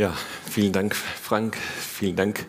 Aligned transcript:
Ja, 0.00 0.16
vielen 0.48 0.72
Dank, 0.72 0.96
Frank. 0.96 1.58
Vielen 1.58 2.16
Dank, 2.16 2.46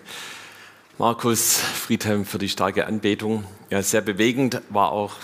Markus 0.97 1.57
Friedhelm, 1.57 2.23
für 2.23 2.37
die 2.37 2.47
starke 2.47 2.87
Anbetung. 2.87 3.43
Ja, 3.69 3.83
sehr 3.83 3.99
bewegend 3.99 4.61
war 4.69 4.93
auch 4.93 5.15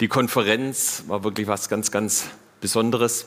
die 0.00 0.08
Konferenz, 0.08 1.04
war 1.08 1.24
wirklich 1.24 1.48
was 1.48 1.68
ganz, 1.68 1.90
ganz 1.90 2.30
Besonderes. 2.62 3.26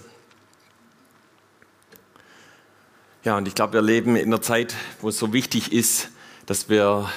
Ja, 3.23 3.37
und 3.37 3.47
ich 3.47 3.53
glaube, 3.53 3.73
wir 3.73 3.83
leben 3.83 4.15
in 4.15 4.25
einer 4.25 4.41
Zeit, 4.41 4.73
wo 5.01 5.09
es 5.09 5.19
so 5.19 5.31
wichtig 5.31 5.71
ist, 5.71 6.09
dass 6.47 6.67
wir 6.67 7.07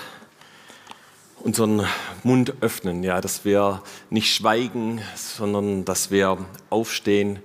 unseren 1.36 1.86
Mund 2.22 2.52
öffnen, 2.61 3.02
ja, 3.02 3.22
dass 3.22 3.46
wir 3.46 3.82
nicht 4.11 4.34
schweigen, 4.34 5.00
sondern 5.16 5.86
dass 5.86 6.11
wir 6.11 6.37
aufstehen 6.69 7.38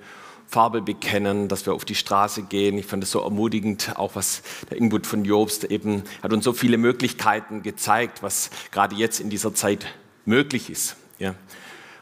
Farbe 0.53 0.84
bekennen, 0.84 1.48
dass 1.48 1.66
wir 1.66 1.73
auf 1.73 1.84
die 1.84 1.95
Straße 1.95 2.43
gehen. 2.43 2.77
Ich 2.77 2.85
fand 2.85 3.02
es 3.03 3.09
so 3.09 3.21
ermutigend, 3.21 3.94
auch 3.95 4.11
was 4.13 4.44
der 4.70 4.77
Input 4.77 5.07
von 5.07 5.25
Jobst 5.25 5.63
eben 5.63 6.03
hat 6.21 6.31
uns 6.31 6.44
so 6.44 6.53
viele 6.53 6.77
Möglichkeiten 6.77 7.63
gezeigt, 7.63 8.21
was 8.21 8.52
gerade 8.71 8.95
jetzt 8.95 9.20
in 9.20 9.31
dieser 9.31 9.55
Zeit 9.55 9.88
möglich 10.25 10.70
ist. 10.70 10.95
Ja. 11.17 11.34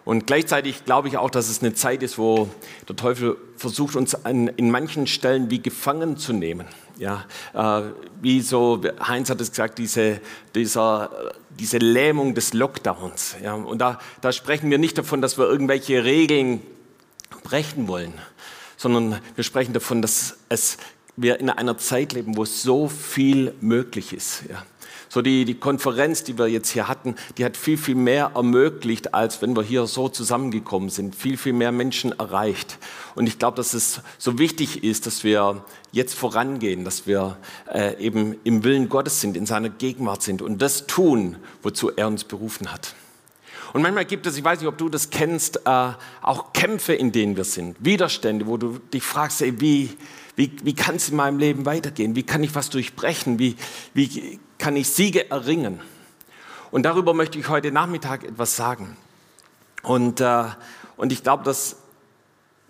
Und 0.04 0.28
gleichzeitig 0.28 0.84
glaube 0.84 1.08
ich 1.08 1.18
auch, 1.18 1.30
dass 1.30 1.48
es 1.48 1.62
eine 1.62 1.74
Zeit 1.76 2.04
ist, 2.04 2.18
wo 2.18 2.50
der 2.90 2.98
Teufel 2.98 3.38
versucht, 3.56 3.96
uns 3.96 4.26
an, 4.26 4.50
in 4.50 4.70
manchen 4.70 5.08
Stellen 5.08 5.50
wie 5.50 5.62
gefangen 5.62 6.18
zu 6.18 6.34
nehmen. 6.34 6.68
Ja, 6.98 7.24
äh, 7.54 7.84
wie 8.22 8.42
so, 8.42 8.82
Heinz 9.08 9.30
hat 9.30 9.40
es 9.40 9.52
gesagt, 9.52 9.80
diese, 9.80 10.20
dieser, 10.56 11.34
diese 11.58 11.78
Lähmung 11.78 12.36
des 12.36 12.52
Lockdowns. 12.52 13.38
Ja, 13.42 13.54
und 13.54 13.80
da, 13.80 13.98
da 14.20 14.34
sprechen 14.34 14.70
wir 14.70 14.78
nicht 14.78 14.98
davon, 14.98 15.22
dass 15.22 15.38
wir 15.38 15.46
irgendwelche 15.46 16.04
Regeln 16.04 16.62
brechen 17.44 17.88
wollen, 17.88 18.14
sondern 18.78 19.20
wir 19.36 19.44
sprechen 19.44 19.74
davon, 19.74 20.02
dass 20.02 20.38
es, 20.50 20.78
wir 21.16 21.40
in 21.40 21.50
einer 21.50 21.78
Zeit 21.78 22.14
leben, 22.14 22.38
wo 22.38 22.46
so 22.46 22.88
viel 22.88 23.54
möglich 23.62 24.14
ist. 24.14 24.44
Ja. 24.50 24.64
So 25.14 25.22
die, 25.22 25.44
die 25.44 25.56
Konferenz, 25.56 26.24
die 26.24 26.38
wir 26.38 26.48
jetzt 26.48 26.70
hier 26.70 26.88
hatten, 26.88 27.16
die 27.38 27.44
hat 27.44 27.58
viel, 27.58 27.78
viel 27.78 27.96
mehr 27.96 28.32
ermöglicht, 28.34 29.14
als 29.14 29.42
wenn 29.42 29.58
wir 29.58 29.62
hier 29.62 29.86
so 29.86 30.08
zusammengekommen 30.08 30.88
sind, 30.88 31.16
viel, 31.16 31.36
viel 31.36 31.52
mehr 31.52 31.74
Menschen 31.74 32.18
erreicht. 32.18 32.78
Und 33.14 33.28
ich 33.28 33.38
glaube, 33.38 33.58
dass 33.58 33.74
es 33.74 34.00
so 34.18 34.40
wichtig 34.40 34.86
ist, 34.86 35.08
dass 35.08 35.26
wir 35.26 35.66
jetzt 35.92 36.14
vorangehen, 36.14 36.86
dass 36.86 37.08
wir 37.08 37.36
äh, 37.74 38.02
eben 38.02 38.38
im 38.46 38.64
Willen 38.64 38.88
Gottes 38.88 39.20
sind, 39.20 39.36
in 39.36 39.46
seiner 39.46 39.68
Gegenwart 39.68 40.22
sind 40.22 40.42
und 40.42 40.62
das 40.62 40.88
tun, 40.88 41.36
wozu 41.62 41.92
er 41.92 42.08
uns 42.08 42.24
berufen 42.24 42.72
hat. 42.72 42.96
Und 43.74 43.82
manchmal 43.82 44.06
gibt 44.06 44.26
es, 44.26 44.38
ich 44.38 44.44
weiß 44.44 44.60
nicht, 44.60 44.68
ob 44.68 44.78
du 44.78 44.90
das 44.90 45.10
kennst, 45.10 45.66
äh, 45.66 45.92
auch 46.22 46.54
Kämpfe, 46.54 46.94
in 46.94 47.12
denen 47.12 47.38
wir 47.38 47.46
sind, 47.46 47.78
Widerstände, 47.80 48.48
wo 48.48 48.58
du 48.58 48.80
dich 48.94 49.04
fragst, 49.04 49.42
ey, 49.42 49.60
wie, 49.62 49.96
wie, 50.36 50.52
wie 50.64 50.76
kann 50.76 50.96
es 50.96 51.10
in 51.10 51.16
meinem 51.16 51.40
Leben 51.40 51.66
weitergehen? 51.66 52.16
Wie 52.16 52.24
kann 52.24 52.44
ich 52.44 52.54
was 52.56 52.70
durchbrechen? 52.70 53.40
Wie, 53.40 53.56
wie 53.94 54.40
kann 54.58 54.76
ich 54.76 54.90
Siege 54.90 55.30
erringen? 55.30 55.80
Und 56.72 56.84
darüber 56.84 57.14
möchte 57.14 57.40
ich 57.40 57.50
heute 57.50 57.72
Nachmittag 57.72 58.24
etwas 58.24 58.56
sagen. 58.56 58.98
Und, 59.84 60.22
äh, 60.22 60.46
und 60.98 61.12
ich 61.12 61.24
glaube, 61.24 61.44
dass 61.44 61.78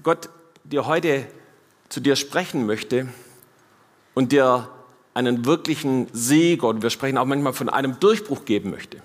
Gott 0.03 0.29
dir 0.63 0.85
heute 0.85 1.27
zu 1.89 1.99
dir 1.99 2.15
sprechen 2.15 2.65
möchte 2.65 3.09
und 4.13 4.31
dir 4.31 4.69
einen 5.13 5.45
wirklichen 5.45 6.07
Sieg, 6.13 6.63
und 6.63 6.81
wir 6.81 6.89
sprechen 6.89 7.17
auch 7.17 7.25
manchmal 7.25 7.53
von 7.53 7.69
einem 7.69 7.99
Durchbruch 7.99 8.45
geben 8.45 8.71
möchte. 8.71 9.01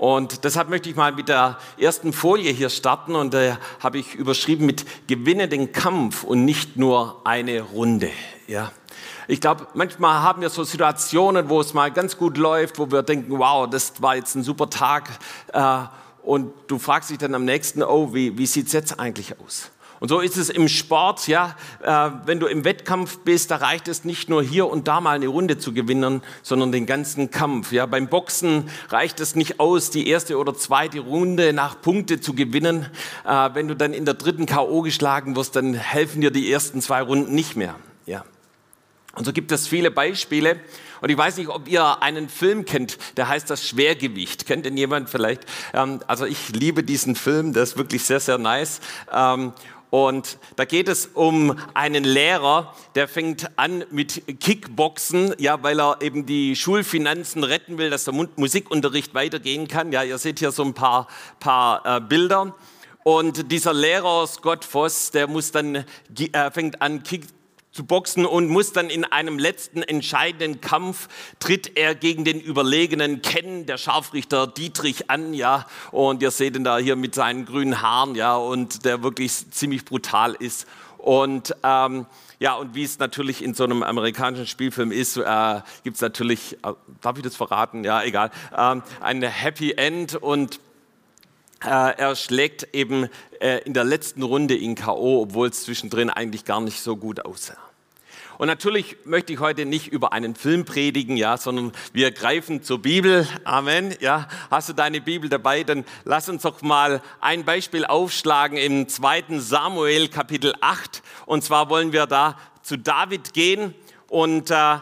Und 0.00 0.44
deshalb 0.44 0.70
möchte 0.70 0.88
ich 0.88 0.96
mal 0.96 1.12
mit 1.12 1.28
der 1.28 1.58
ersten 1.76 2.14
Folie 2.14 2.52
hier 2.52 2.70
starten 2.70 3.14
und 3.14 3.34
da 3.34 3.42
äh, 3.42 3.56
habe 3.80 3.98
ich 3.98 4.14
überschrieben 4.14 4.64
mit 4.64 4.86
Gewinne 5.08 5.46
den 5.46 5.72
Kampf 5.72 6.24
und 6.24 6.46
nicht 6.46 6.78
nur 6.78 7.20
eine 7.24 7.60
Runde. 7.60 8.08
Ja. 8.46 8.72
Ich 9.28 9.42
glaube, 9.42 9.66
manchmal 9.74 10.22
haben 10.22 10.40
wir 10.40 10.48
so 10.48 10.64
Situationen, 10.64 11.50
wo 11.50 11.60
es 11.60 11.74
mal 11.74 11.92
ganz 11.92 12.16
gut 12.16 12.38
läuft, 12.38 12.78
wo 12.78 12.90
wir 12.90 13.02
denken, 13.02 13.38
wow, 13.38 13.68
das 13.68 14.00
war 14.00 14.16
jetzt 14.16 14.34
ein 14.36 14.42
super 14.42 14.70
Tag. 14.70 15.10
Äh, 15.52 15.82
und 16.22 16.54
du 16.68 16.78
fragst 16.78 17.10
dich 17.10 17.18
dann 17.18 17.34
am 17.34 17.44
nächsten, 17.44 17.82
oh, 17.82 18.14
wie, 18.14 18.38
wie 18.38 18.46
sieht 18.46 18.68
es 18.68 18.72
jetzt 18.72 18.98
eigentlich 18.98 19.38
aus? 19.38 19.70
Und 20.00 20.08
so 20.08 20.20
ist 20.20 20.38
es 20.38 20.48
im 20.48 20.66
Sport, 20.66 21.28
ja. 21.28 21.54
Äh, 21.82 22.10
wenn 22.24 22.40
du 22.40 22.46
im 22.46 22.64
Wettkampf 22.64 23.18
bist, 23.18 23.50
da 23.50 23.56
reicht 23.56 23.86
es 23.86 24.02
nicht 24.04 24.30
nur 24.30 24.42
hier 24.42 24.66
und 24.66 24.88
da 24.88 25.00
mal 25.02 25.14
eine 25.14 25.28
Runde 25.28 25.58
zu 25.58 25.74
gewinnen, 25.74 26.22
sondern 26.42 26.72
den 26.72 26.86
ganzen 26.86 27.30
Kampf. 27.30 27.70
Ja, 27.70 27.84
beim 27.84 28.08
Boxen 28.08 28.70
reicht 28.88 29.20
es 29.20 29.36
nicht 29.36 29.60
aus, 29.60 29.90
die 29.90 30.08
erste 30.08 30.38
oder 30.38 30.54
zweite 30.54 31.00
Runde 31.00 31.52
nach 31.52 31.82
Punkte 31.82 32.18
zu 32.18 32.32
gewinnen. 32.32 32.86
Äh, 33.26 33.50
wenn 33.52 33.68
du 33.68 33.76
dann 33.76 33.92
in 33.92 34.06
der 34.06 34.14
dritten 34.14 34.46
KO 34.46 34.80
geschlagen 34.80 35.36
wirst, 35.36 35.54
dann 35.54 35.74
helfen 35.74 36.22
dir 36.22 36.30
die 36.30 36.50
ersten 36.50 36.80
zwei 36.80 37.02
Runden 37.02 37.34
nicht 37.34 37.56
mehr. 37.56 37.74
Ja. 38.06 38.24
Und 39.16 39.26
so 39.26 39.34
gibt 39.34 39.52
es 39.52 39.68
viele 39.68 39.90
Beispiele. 39.90 40.60
Und 41.02 41.10
ich 41.10 41.16
weiß 41.18 41.36
nicht, 41.36 41.48
ob 41.48 41.68
ihr 41.68 42.02
einen 42.02 42.30
Film 42.30 42.64
kennt, 42.64 42.96
der 43.18 43.28
heißt 43.28 43.50
das 43.50 43.66
Schwergewicht. 43.66 44.46
Kennt 44.46 44.64
denn 44.64 44.78
jemand 44.78 45.10
vielleicht? 45.10 45.42
Ähm, 45.74 46.00
also 46.06 46.24
ich 46.24 46.50
liebe 46.54 46.82
diesen 46.84 47.16
Film, 47.16 47.52
der 47.52 47.64
ist 47.64 47.76
wirklich 47.76 48.04
sehr, 48.04 48.20
sehr 48.20 48.38
nice. 48.38 48.80
Und 49.90 50.38
da 50.56 50.64
geht 50.64 50.88
es 50.88 51.06
um 51.14 51.58
einen 51.74 52.04
Lehrer, 52.04 52.74
der 52.94 53.08
fängt 53.08 53.58
an 53.58 53.84
mit 53.90 54.40
Kickboxen, 54.40 55.34
ja, 55.38 55.62
weil 55.62 55.80
er 55.80 56.00
eben 56.00 56.26
die 56.26 56.54
Schulfinanzen 56.54 57.42
retten 57.42 57.76
will, 57.76 57.90
dass 57.90 58.04
der 58.04 58.14
Musikunterricht 58.14 59.14
weitergehen 59.14 59.66
kann. 59.66 59.90
Ja, 59.90 60.04
ihr 60.04 60.18
seht 60.18 60.38
hier 60.38 60.52
so 60.52 60.62
ein 60.62 60.74
paar, 60.74 61.08
paar 61.40 61.84
äh, 61.84 62.00
Bilder. 62.00 62.54
Und 63.02 63.50
dieser 63.50 63.72
Lehrer 63.72 64.26
Scott 64.26 64.64
Voss, 64.64 65.10
der 65.10 65.26
muss 65.26 65.52
dann, 65.52 65.74
äh, 65.74 66.50
fängt 66.52 66.80
an, 66.82 67.02
Kick, 67.02 67.26
zu 67.72 67.84
boxen 67.84 68.26
und 68.26 68.48
muss 68.48 68.72
dann 68.72 68.90
in 68.90 69.04
einem 69.04 69.38
letzten 69.38 69.82
entscheidenden 69.82 70.60
Kampf 70.60 71.08
tritt 71.38 71.76
er 71.76 71.94
gegen 71.94 72.24
den 72.24 72.40
überlegenen 72.40 73.22
Ken, 73.22 73.66
der 73.66 73.78
Scharfrichter 73.78 74.46
Dietrich 74.46 75.10
an, 75.10 75.34
ja, 75.34 75.66
und 75.92 76.22
ihr 76.22 76.30
seht 76.30 76.56
ihn 76.56 76.64
da 76.64 76.78
hier 76.78 76.96
mit 76.96 77.14
seinen 77.14 77.46
grünen 77.46 77.80
Haaren, 77.80 78.14
ja, 78.14 78.36
und 78.36 78.84
der 78.84 79.02
wirklich 79.02 79.50
ziemlich 79.50 79.84
brutal 79.84 80.34
ist. 80.34 80.66
Und 80.98 81.54
ähm, 81.62 82.06
ja, 82.40 82.54
und 82.54 82.74
wie 82.74 82.84
es 82.84 82.98
natürlich 82.98 83.42
in 83.42 83.54
so 83.54 83.64
einem 83.64 83.82
amerikanischen 83.82 84.46
Spielfilm 84.46 84.92
ist, 84.92 85.16
äh, 85.16 85.60
gibt 85.84 85.96
es 85.96 86.02
natürlich, 86.02 86.54
äh, 86.64 86.72
darf 87.00 87.16
ich 87.16 87.22
das 87.22 87.36
verraten? 87.36 87.84
Ja, 87.84 88.02
egal, 88.02 88.30
äh, 88.56 88.76
ein 89.00 89.22
Happy 89.22 89.72
End 89.72 90.16
und 90.16 90.60
er 91.68 92.16
schlägt 92.16 92.74
eben 92.74 93.08
äh, 93.40 93.58
in 93.64 93.74
der 93.74 93.84
letzten 93.84 94.22
Runde 94.22 94.56
in 94.56 94.74
K.O., 94.74 95.22
obwohl 95.22 95.48
es 95.48 95.62
zwischendrin 95.64 96.10
eigentlich 96.10 96.44
gar 96.44 96.60
nicht 96.60 96.80
so 96.80 96.96
gut 96.96 97.24
aussah. 97.24 97.56
Und 98.40 98.46
natürlich 98.46 98.96
möchte 99.04 99.34
ich 99.34 99.40
heute 99.40 99.66
nicht 99.66 99.88
über 99.88 100.14
einen 100.14 100.34
Film 100.34 100.64
predigen, 100.64 101.18
ja, 101.18 101.36
sondern 101.36 101.72
wir 101.92 102.10
greifen 102.10 102.62
zur 102.62 102.80
Bibel. 102.80 103.28
Amen. 103.44 103.94
Ja, 104.00 104.28
hast 104.50 104.70
du 104.70 104.72
deine 104.72 105.02
Bibel 105.02 105.28
dabei? 105.28 105.62
Dann 105.62 105.84
lass 106.06 106.30
uns 106.30 106.40
doch 106.40 106.62
mal 106.62 107.02
ein 107.20 107.44
Beispiel 107.44 107.84
aufschlagen 107.84 108.56
im 108.56 108.88
zweiten 108.88 109.40
Samuel 109.40 110.08
Kapitel 110.08 110.54
8. 110.62 111.02
Und 111.26 111.44
zwar 111.44 111.68
wollen 111.68 111.92
wir 111.92 112.06
da 112.06 112.38
zu 112.62 112.78
David 112.78 113.34
gehen 113.34 113.74
und 114.08 114.50
äh, 114.50 114.78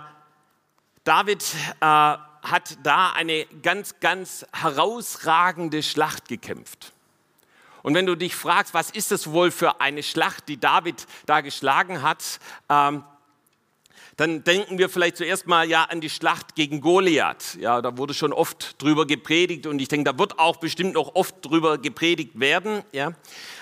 David 1.02 1.44
äh, 1.80 2.14
hat 2.50 2.78
da 2.82 3.12
eine 3.12 3.46
ganz, 3.62 4.00
ganz 4.00 4.46
herausragende 4.52 5.82
Schlacht 5.82 6.28
gekämpft. 6.28 6.92
Und 7.82 7.94
wenn 7.94 8.06
du 8.06 8.16
dich 8.16 8.34
fragst, 8.34 8.74
was 8.74 8.90
ist 8.90 9.10
das 9.10 9.30
wohl 9.30 9.50
für 9.50 9.80
eine 9.80 10.02
Schlacht, 10.02 10.48
die 10.48 10.58
David 10.58 11.06
da 11.26 11.40
geschlagen 11.40 12.02
hat, 12.02 12.40
ähm, 12.68 13.04
dann 14.16 14.42
denken 14.42 14.78
wir 14.78 14.88
vielleicht 14.88 15.16
zuerst 15.16 15.46
mal 15.46 15.68
ja 15.68 15.84
an 15.84 16.00
die 16.00 16.10
Schlacht 16.10 16.56
gegen 16.56 16.80
Goliath. 16.80 17.56
Ja, 17.60 17.80
da 17.80 17.96
wurde 17.96 18.14
schon 18.14 18.32
oft 18.32 18.82
drüber 18.82 19.06
gepredigt 19.06 19.66
und 19.66 19.78
ich 19.78 19.86
denke, 19.86 20.10
da 20.10 20.18
wird 20.18 20.40
auch 20.40 20.56
bestimmt 20.56 20.94
noch 20.94 21.14
oft 21.14 21.36
drüber 21.42 21.78
gepredigt 21.78 22.40
werden. 22.40 22.82
Ja, 22.92 23.12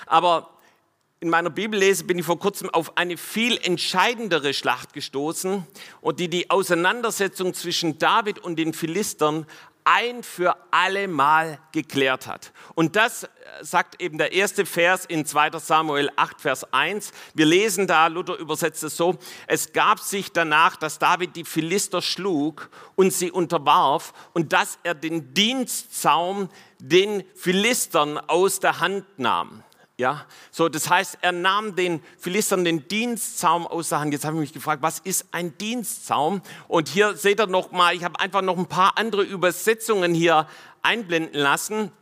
aber 0.07 0.56
in 1.27 1.31
meiner 1.31 1.51
Bibellese 1.51 2.05
bin 2.05 2.21
ich 2.21 2.25
vor 2.25 2.39
kurzem 2.39 2.71
auf 2.71 2.97
eine 2.97 3.17
viel 3.17 3.59
entscheidendere 3.61 4.55
Schlacht 4.55 4.93
gestoßen 4.93 5.67
und 6.01 6.21
die 6.21 6.29
die 6.29 6.51
Auseinandersetzung 6.51 7.53
zwischen 7.53 7.99
David 7.99 8.39
und 8.39 8.57
den 8.61 8.73
Philistern 8.73 9.45
ein 9.83 10.23
für 10.23 10.57
alle 10.71 11.09
Mal 11.09 11.59
geklärt 11.73 12.29
hat. 12.29 12.53
Und 12.77 12.95
das 12.95 13.25
äh, 13.25 13.29
sagt 13.61 14.01
eben 14.01 14.19
der 14.19 14.33
erste 14.35 14.67
Vers 14.67 15.05
in 15.05 15.27
2 15.27 15.59
Samuel 15.59 16.11
8, 16.15 16.41
Vers 16.41 16.73
1. 16.73 17.11
Wir 17.35 17.47
lesen 17.47 17.89
da, 17.89 18.07
Luther 18.07 18.37
übersetzt 18.39 18.85
es 18.85 18.97
so, 18.97 19.19
es 19.49 19.73
gab 19.73 19.99
sich 19.99 20.31
danach, 20.31 20.77
dass 20.77 21.01
David 21.01 21.35
die 21.35 21.45
Philister 21.45 22.03
schlug 22.03 22.71
und 22.95 23.13
sie 23.13 23.33
unterwarf 23.33 24.13
und 24.33 24.53
dass 24.53 24.79
er 24.85 24.95
den 24.95 25.35
Dienstzaum 25.35 26.51
den 26.79 27.25
Philistern 27.35 28.17
aus 28.17 28.61
der 28.61 28.79
Hand 28.79 29.05
nahm. 29.19 29.65
Ja, 29.99 30.27
so 30.51 30.69
das 30.69 30.91
heißt, 30.91 31.19
er 31.23 31.33
nahm 31.33 31.75
den 31.75 32.03
Philistern 32.19 32.67
den 32.67 32.87
Dienstzaum 32.87 33.67
aus 33.67 33.89
der 33.89 34.01
Hand. 34.01 34.13
Jetzt 34.13 34.27
habe 34.27 34.37
ich 34.37 34.41
mich 34.41 34.53
gefragt, 34.53 34.83
was 34.83 34.99
ist 34.99 35.25
ein 35.33 35.57
Dienstzaum? 35.57 36.43
Und 36.69 36.89
hier 36.91 37.17
seht 37.17 37.41
ihr 37.41 37.47
noch 37.47 37.73
mal, 37.73 37.95
ich 37.95 38.05
habe 38.05 38.21
einfach 38.21 38.43
noch 38.43 38.59
ein 38.59 38.67
paar 38.67 38.99
andere 38.99 39.23
Übersetzungen 39.23 40.13
hier 40.13 40.47
einblenden 40.83 41.41
lassen. 41.41 41.93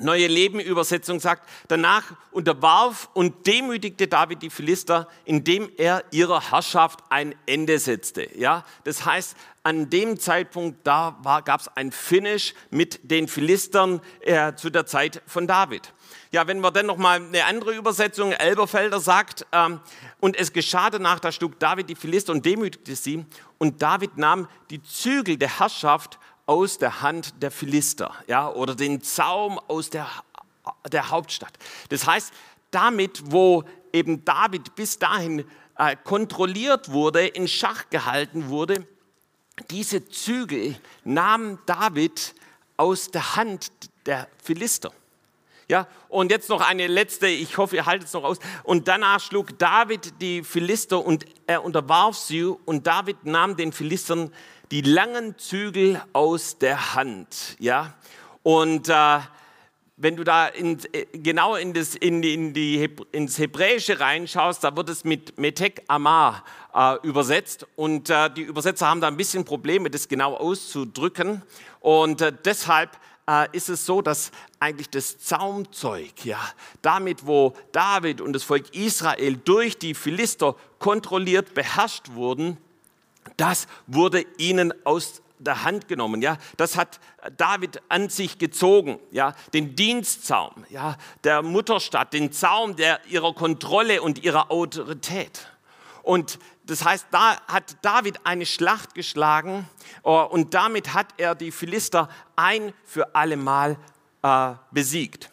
Neue 0.00 0.26
Leben 0.26 0.58
Übersetzung 0.58 1.20
sagt, 1.20 1.48
danach 1.68 2.04
unterwarf 2.32 3.08
und 3.14 3.46
demütigte 3.46 4.08
David 4.08 4.42
die 4.42 4.50
Philister, 4.50 5.08
indem 5.24 5.70
er 5.76 6.02
ihrer 6.10 6.50
Herrschaft 6.50 7.00
ein 7.08 7.36
Ende 7.46 7.78
setzte. 7.78 8.36
Ja, 8.36 8.64
das 8.82 9.04
heißt, 9.04 9.36
an 9.68 9.90
dem 9.90 10.18
Zeitpunkt 10.18 10.86
da 10.86 11.18
gab 11.44 11.60
es 11.60 11.68
ein 11.76 11.92
Finish 11.92 12.54
mit 12.70 13.00
den 13.02 13.28
Philistern 13.28 14.00
äh, 14.22 14.54
zu 14.54 14.70
der 14.70 14.86
Zeit 14.86 15.20
von 15.26 15.46
David. 15.46 15.92
Ja, 16.32 16.46
wenn 16.46 16.60
wir 16.60 16.70
dann 16.70 16.86
noch 16.86 16.96
mal 16.96 17.20
eine 17.20 17.44
andere 17.44 17.74
Übersetzung, 17.74 18.32
Elberfelder 18.32 18.98
sagt, 18.98 19.44
ähm, 19.52 19.80
und 20.20 20.36
es 20.36 20.54
geschah 20.54 20.88
danach, 20.88 21.20
da 21.20 21.30
schlug 21.32 21.58
David 21.58 21.90
die 21.90 21.96
Philister 21.96 22.32
und 22.32 22.46
demütigte 22.46 22.96
sie, 22.96 23.26
und 23.58 23.82
David 23.82 24.16
nahm 24.16 24.48
die 24.70 24.82
Zügel 24.82 25.36
der 25.36 25.58
Herrschaft 25.58 26.18
aus 26.46 26.78
der 26.78 27.02
Hand 27.02 27.42
der 27.42 27.50
Philister, 27.50 28.14
ja, 28.26 28.50
oder 28.50 28.74
den 28.74 29.02
Zaum 29.02 29.58
aus 29.68 29.90
der, 29.90 30.08
der 30.90 31.10
Hauptstadt. 31.10 31.52
Das 31.90 32.06
heißt, 32.06 32.32
damit, 32.70 33.20
wo 33.26 33.64
eben 33.92 34.24
David 34.24 34.74
bis 34.76 34.98
dahin 34.98 35.44
äh, 35.76 35.94
kontrolliert 36.04 36.90
wurde, 36.90 37.26
in 37.26 37.46
Schach 37.46 37.90
gehalten 37.90 38.48
wurde, 38.48 38.86
diese 39.70 40.08
Zügel 40.08 40.76
nahm 41.04 41.58
David 41.66 42.34
aus 42.76 43.10
der 43.10 43.36
Hand 43.36 43.70
der 44.06 44.28
Philister. 44.42 44.92
Ja, 45.70 45.86
und 46.08 46.30
jetzt 46.30 46.48
noch 46.48 46.62
eine 46.62 46.86
letzte, 46.86 47.26
ich 47.26 47.58
hoffe, 47.58 47.76
ihr 47.76 47.84
haltet 47.84 48.08
es 48.08 48.14
noch 48.14 48.24
aus. 48.24 48.38
Und 48.62 48.88
danach 48.88 49.20
schlug 49.20 49.58
David 49.58 50.14
die 50.22 50.42
Philister 50.42 51.04
und 51.04 51.26
er 51.46 51.62
unterwarf 51.62 52.16
sie 52.16 52.44
und 52.44 52.86
David 52.86 53.26
nahm 53.26 53.54
den 53.56 53.72
Philistern 53.72 54.32
die 54.70 54.80
langen 54.80 55.36
Zügel 55.38 56.00
aus 56.14 56.56
der 56.56 56.94
Hand. 56.94 57.56
Ja? 57.58 57.94
Und 58.42 58.88
äh, 58.88 59.18
wenn 59.98 60.16
du 60.16 60.24
da 60.24 60.46
in, 60.46 60.78
äh, 60.92 61.06
genau 61.12 61.56
in 61.56 61.74
das, 61.74 61.94
in, 61.96 62.22
in 62.22 62.54
die, 62.54 62.88
ins 63.12 63.38
Hebräische 63.38 64.00
reinschaust, 64.00 64.62
da 64.62 64.74
wird 64.76 64.88
es 64.88 65.04
mit 65.04 65.38
Metek 65.38 65.82
Amar 65.88 66.44
äh, 66.72 66.96
übersetzt. 67.02 67.66
Und 67.76 68.08
äh, 68.08 68.30
die 68.30 68.42
Übersetzer 68.42 68.86
haben 68.86 69.00
da 69.00 69.08
ein 69.08 69.16
bisschen 69.16 69.44
Probleme, 69.44 69.90
das 69.90 70.08
genau 70.08 70.34
auszudrücken. 70.36 71.42
Und 71.80 72.20
äh, 72.20 72.32
deshalb 72.44 72.96
äh, 73.28 73.48
ist 73.52 73.68
es 73.68 73.84
so, 73.84 74.00
dass 74.00 74.30
eigentlich 74.60 74.88
das 74.88 75.18
Zaumzeug, 75.18 76.24
ja, 76.24 76.40
damit 76.80 77.26
wo 77.26 77.54
David 77.72 78.20
und 78.20 78.32
das 78.32 78.44
Volk 78.44 78.74
Israel 78.74 79.36
durch 79.36 79.78
die 79.78 79.94
Philister 79.94 80.54
kontrolliert, 80.78 81.54
beherrscht 81.54 82.12
wurden, 82.12 82.56
das 83.36 83.66
wurde 83.86 84.24
ihnen 84.38 84.72
aus 84.86 85.22
der 85.38 85.64
Hand 85.64 85.88
genommen, 85.88 86.22
ja. 86.22 86.36
Das 86.56 86.76
hat 86.76 87.00
David 87.36 87.80
an 87.88 88.08
sich 88.08 88.38
gezogen, 88.38 88.98
ja. 89.10 89.34
Den 89.54 89.76
Dienstzaum, 89.76 90.64
ja, 90.68 90.96
der 91.24 91.42
Mutterstadt, 91.42 92.12
den 92.12 92.32
Zaum 92.32 92.76
der 92.76 93.00
ihrer 93.06 93.34
Kontrolle 93.34 94.02
und 94.02 94.24
ihrer 94.24 94.50
Autorität. 94.50 95.48
Und 96.02 96.38
das 96.64 96.84
heißt, 96.84 97.06
da 97.10 97.40
hat 97.48 97.76
David 97.82 98.20
eine 98.24 98.46
Schlacht 98.46 98.94
geschlagen 98.94 99.68
oh, 100.02 100.20
und 100.22 100.54
damit 100.54 100.94
hat 100.94 101.08
er 101.16 101.34
die 101.34 101.50
Philister 101.50 102.08
ein 102.36 102.72
für 102.84 103.14
alle 103.14 103.36
Mal 103.36 103.78
äh, 104.22 104.54
besiegt. 104.70 105.30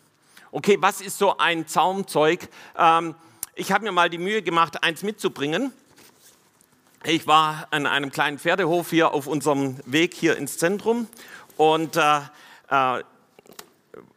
Okay, 0.51 0.77
was 0.79 1.01
ist 1.01 1.17
so 1.17 1.37
ein 1.37 1.67
Zaumzeug? 1.67 2.47
Ähm, 2.77 3.15
ich 3.55 3.71
habe 3.71 3.83
mir 3.83 3.91
mal 3.91 4.09
die 4.09 4.17
Mühe 4.17 4.41
gemacht, 4.41 4.83
eins 4.83 5.03
mitzubringen. 5.03 5.73
Ich 7.07 7.27
war 7.27 7.67
an 7.69 7.85
einem 7.85 8.11
kleinen 8.11 8.39
Pferdehof 8.39 8.89
hier 8.89 9.13
auf 9.13 9.27
unserem 9.27 9.77
Weg 9.85 10.15
hier 10.15 10.37
ins 10.37 10.57
Zentrum 10.57 11.07
und 11.55 11.97
äh, 11.97 12.17
äh, 12.71 13.03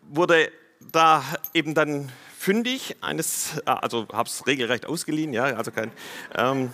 wurde 0.09 0.51
da 0.91 1.23
eben 1.53 1.75
dann 1.75 2.11
fündig 2.39 2.97
eines, 3.03 3.59
äh, 3.67 3.71
also 3.73 4.09
habe 4.11 4.27
es 4.27 4.47
regelrecht 4.47 4.87
ausgeliehen, 4.87 5.35
ja, 5.35 5.45
also 5.45 5.71
kein. 5.71 5.93
Ähm, 6.35 6.73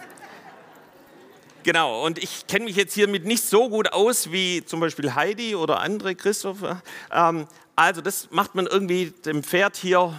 genau, 1.65 2.07
und 2.07 2.23
ich 2.23 2.47
kenne 2.47 2.67
mich 2.67 2.77
jetzt 2.77 2.95
hiermit 2.95 3.25
nicht 3.25 3.43
so 3.43 3.69
gut 3.69 3.93
aus 3.93 4.31
wie 4.31 4.65
zum 4.65 4.79
Beispiel 4.79 5.17
Heidi 5.17 5.57
oder 5.57 5.81
andere 5.81 6.15
Christopher. 6.15 6.81
Ähm, 7.11 7.49
also 7.75 8.01
das 8.01 8.31
macht 8.31 8.55
man 8.55 8.69
irgendwie 8.69 9.11
dem 9.27 9.43
Pferd 9.43 9.77
hier 9.77 10.17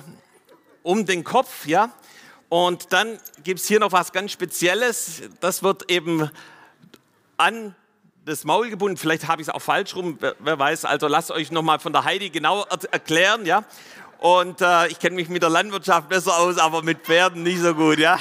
um 0.84 1.06
den 1.06 1.24
Kopf, 1.24 1.66
ja. 1.68 1.94
Und 2.50 2.94
dann 2.94 3.20
gibt 3.44 3.60
es 3.60 3.68
hier 3.68 3.80
noch 3.80 3.92
was 3.92 4.12
ganz 4.12 4.32
Spezielles. 4.32 5.24
Das 5.40 5.64
wird 5.64 5.90
eben 5.90 6.30
an 7.38 7.76
das 8.26 8.44
Maul 8.44 8.70
gebunden. 8.70 8.98
Vielleicht 8.98 9.28
habe 9.28 9.42
ich 9.42 9.48
es 9.48 9.54
auch 9.54 9.62
falsch 9.62 9.96
rum, 9.96 10.18
wer 10.20 10.60
weiß. 10.60 10.86
Also 10.86 11.08
lasst 11.08 11.32
euch 11.32 11.52
nochmal 11.52 11.80
von 11.80 11.94
der 11.94 12.04
Heidi 12.04 12.30
genau 12.30 12.66
erklären. 12.92 13.46
Ja? 13.46 13.64
Und 14.20 14.62
äh, 14.62 14.88
ich 14.88 15.00
kenne 15.00 15.16
mich 15.16 15.30
mit 15.30 15.44
der 15.44 15.50
Landwirtschaft 15.50 16.10
besser 16.10 16.38
aus, 16.38 16.58
aber 16.58 16.82
mit 16.82 17.02
Pferden 17.02 17.44
nicht 17.44 17.60
so 17.60 17.76
gut. 17.76 18.00
Ja? 18.00 18.20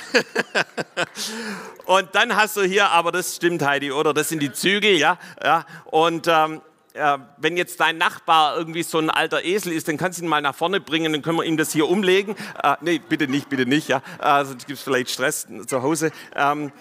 Und 1.87 2.15
dann 2.15 2.37
hast 2.37 2.57
du 2.57 2.63
hier, 2.63 2.91
aber 2.91 3.13
das 3.13 3.37
stimmt 3.37 3.63
Heidi, 3.63 3.93
oder? 3.93 4.13
Das 4.13 4.29
sind 4.29 4.41
die 4.41 4.53
Zügel. 4.53 4.97
Ja? 4.97 5.19
Ja? 5.43 5.65
Und 5.87 6.27
ähm, 6.29 6.61
äh, 6.95 7.19
wenn 7.39 7.57
jetzt 7.57 7.81
dein 7.81 7.99
Nachbar 7.99 8.57
irgendwie 8.57 8.83
so 8.83 8.99
ein 8.99 9.11
alter 9.11 9.45
Esel 9.45 9.73
ist, 9.73 9.89
dann 9.89 9.97
kannst 9.97 10.19
du 10.19 10.25
ihn 10.25 10.29
mal 10.29 10.41
nach 10.41 10.55
vorne 10.55 10.81
bringen, 10.81 11.13
dann 11.13 11.23
können 11.23 11.37
wir 11.37 11.45
ihm 11.45 11.57
das 11.57 11.73
hier 11.73 11.89
umlegen. 11.89 12.37
Äh, 12.63 12.77
nee, 12.81 12.99
bitte 12.99 13.29
nicht, 13.29 13.49
bitte 13.49 13.67
nicht, 13.67 13.89
ja. 13.89 14.01
Äh, 14.21 14.45
sonst 14.45 14.67
gibt 14.67 14.79
es 14.79 14.85
vielleicht 14.85 15.11
Stress 15.11 15.47
zu 15.67 15.83
Hause. 15.83 16.13
Ähm, 16.35 16.73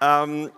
ähm, 0.00 0.50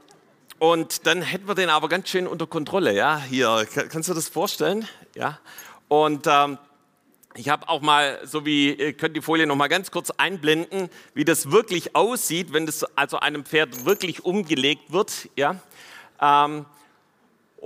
und 0.58 1.06
dann 1.06 1.22
hätten 1.22 1.46
wir 1.46 1.54
den 1.54 1.68
aber 1.68 1.88
ganz 1.88 2.08
schön 2.08 2.26
unter 2.26 2.46
Kontrolle, 2.46 2.94
ja. 2.94 3.20
Hier, 3.20 3.66
kannst 3.72 4.08
du 4.08 4.14
das 4.14 4.28
vorstellen? 4.28 4.88
Ja. 5.14 5.38
Und 5.88 6.26
ähm, 6.26 6.58
ich 7.34 7.50
habe 7.50 7.68
auch 7.68 7.82
mal, 7.82 8.18
so 8.24 8.46
wie, 8.46 8.72
ihr 8.72 8.94
könnt 8.94 9.14
die 9.14 9.20
Folie 9.20 9.46
noch 9.46 9.56
mal 9.56 9.68
ganz 9.68 9.90
kurz 9.90 10.10
einblenden, 10.10 10.88
wie 11.14 11.24
das 11.24 11.50
wirklich 11.50 11.94
aussieht, 11.94 12.52
wenn 12.52 12.66
das 12.66 12.82
also 12.96 13.20
einem 13.20 13.44
Pferd 13.44 13.84
wirklich 13.84 14.24
umgelegt 14.24 14.92
wird, 14.92 15.28
ja. 15.36 15.60
Ähm, 16.20 16.64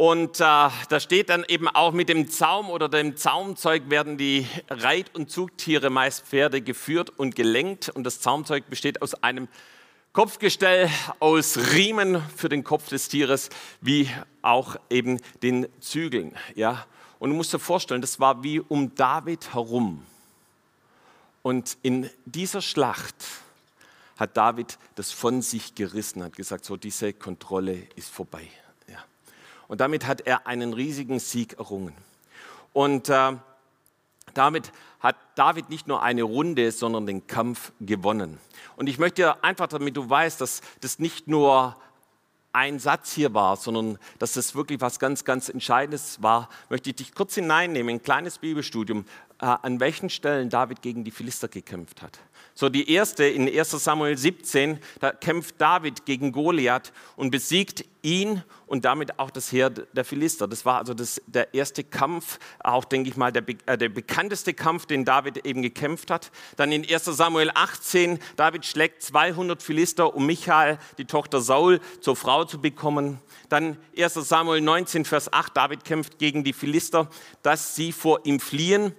und 0.00 0.40
äh, 0.40 0.44
da 0.44 0.98
steht 0.98 1.28
dann 1.28 1.44
eben 1.46 1.68
auch 1.68 1.92
mit 1.92 2.08
dem 2.08 2.30
Zaum 2.30 2.70
oder 2.70 2.88
dem 2.88 3.18
Zaumzeug 3.18 3.90
werden 3.90 4.16
die 4.16 4.46
Reit- 4.70 5.14
und 5.14 5.30
Zugtiere, 5.30 5.90
meist 5.90 6.24
Pferde, 6.24 6.62
geführt 6.62 7.10
und 7.18 7.36
gelenkt. 7.36 7.90
Und 7.90 8.04
das 8.04 8.18
Zaumzeug 8.18 8.70
besteht 8.70 9.02
aus 9.02 9.12
einem 9.22 9.46
Kopfgestell, 10.14 10.88
aus 11.18 11.74
Riemen 11.74 12.22
für 12.34 12.48
den 12.48 12.64
Kopf 12.64 12.88
des 12.88 13.10
Tieres, 13.10 13.50
wie 13.82 14.08
auch 14.40 14.76
eben 14.88 15.20
den 15.42 15.68
Zügeln. 15.80 16.34
Ja? 16.54 16.86
Und 17.18 17.28
du 17.28 17.36
musst 17.36 17.52
dir 17.52 17.58
vorstellen, 17.58 18.00
das 18.00 18.18
war 18.18 18.42
wie 18.42 18.58
um 18.58 18.94
David 18.94 19.52
herum. 19.52 20.02
Und 21.42 21.76
in 21.82 22.08
dieser 22.24 22.62
Schlacht 22.62 23.16
hat 24.16 24.34
David 24.34 24.78
das 24.94 25.12
von 25.12 25.42
sich 25.42 25.74
gerissen, 25.74 26.22
hat 26.22 26.36
gesagt, 26.36 26.64
so 26.64 26.78
diese 26.78 27.12
Kontrolle 27.12 27.86
ist 27.96 28.08
vorbei. 28.08 28.48
Und 29.70 29.80
damit 29.80 30.04
hat 30.04 30.22
er 30.22 30.48
einen 30.48 30.72
riesigen 30.72 31.20
Sieg 31.20 31.52
errungen. 31.52 31.94
Und 32.72 33.08
äh, 33.08 33.36
damit 34.34 34.72
hat 34.98 35.14
David 35.36 35.70
nicht 35.70 35.86
nur 35.86 36.02
eine 36.02 36.24
Runde, 36.24 36.72
sondern 36.72 37.06
den 37.06 37.28
Kampf 37.28 37.70
gewonnen. 37.78 38.40
Und 38.74 38.88
ich 38.88 38.98
möchte 38.98 39.44
einfach, 39.44 39.68
damit 39.68 39.96
du 39.96 40.10
weißt, 40.10 40.40
dass 40.40 40.62
das 40.80 40.98
nicht 40.98 41.28
nur 41.28 41.76
ein 42.52 42.80
Satz 42.80 43.12
hier 43.12 43.32
war, 43.32 43.56
sondern 43.56 43.96
dass 44.18 44.32
das 44.32 44.56
wirklich 44.56 44.80
was 44.80 44.98
ganz, 44.98 45.24
ganz 45.24 45.48
Entscheidendes 45.48 46.20
war, 46.20 46.48
möchte 46.68 46.90
ich 46.90 46.96
dich 46.96 47.14
kurz 47.14 47.36
hineinnehmen, 47.36 47.94
ein 47.94 48.02
kleines 48.02 48.38
Bibelstudium, 48.38 49.04
an 49.40 49.80
welchen 49.80 50.10
Stellen 50.10 50.50
David 50.50 50.82
gegen 50.82 51.04
die 51.04 51.10
Philister 51.10 51.48
gekämpft 51.48 52.02
hat. 52.02 52.20
So 52.54 52.68
die 52.68 52.92
erste 52.92 53.24
in 53.24 53.48
1 53.48 53.70
Samuel 53.70 54.18
17, 54.18 54.78
da 55.00 55.12
kämpft 55.12 55.58
David 55.58 56.04
gegen 56.04 56.30
Goliath 56.30 56.92
und 57.16 57.30
besiegt 57.30 57.84
ihn 58.02 58.42
und 58.66 58.84
damit 58.84 59.18
auch 59.18 59.30
das 59.30 59.50
Heer 59.50 59.70
der 59.70 60.04
Philister. 60.04 60.46
Das 60.46 60.64
war 60.66 60.78
also 60.78 60.92
das, 60.92 61.22
der 61.26 61.54
erste 61.54 61.84
Kampf, 61.84 62.38
auch 62.58 62.84
denke 62.84 63.08
ich 63.08 63.16
mal 63.16 63.32
der, 63.32 63.44
äh, 63.66 63.78
der 63.78 63.88
bekannteste 63.88 64.52
Kampf, 64.52 64.86
den 64.86 65.04
David 65.04 65.46
eben 65.46 65.62
gekämpft 65.62 66.10
hat. 66.10 66.30
Dann 66.56 66.70
in 66.70 66.84
1 66.84 67.04
Samuel 67.04 67.50
18, 67.54 68.18
David 68.36 68.66
schlägt 68.66 69.02
200 69.02 69.62
Philister, 69.62 70.14
um 70.14 70.26
Michael, 70.26 70.78
die 70.98 71.06
Tochter 71.06 71.40
Saul, 71.40 71.80
zur 72.00 72.16
Frau 72.16 72.44
zu 72.44 72.60
bekommen. 72.60 73.20
Dann 73.48 73.78
1 73.96 74.14
Samuel 74.14 74.60
19, 74.60 75.04
Vers 75.04 75.32
8, 75.32 75.56
David 75.56 75.84
kämpft 75.84 76.18
gegen 76.18 76.44
die 76.44 76.52
Philister, 76.52 77.08
dass 77.42 77.74
sie 77.74 77.92
vor 77.92 78.26
ihm 78.26 78.38
fliehen. 78.38 78.94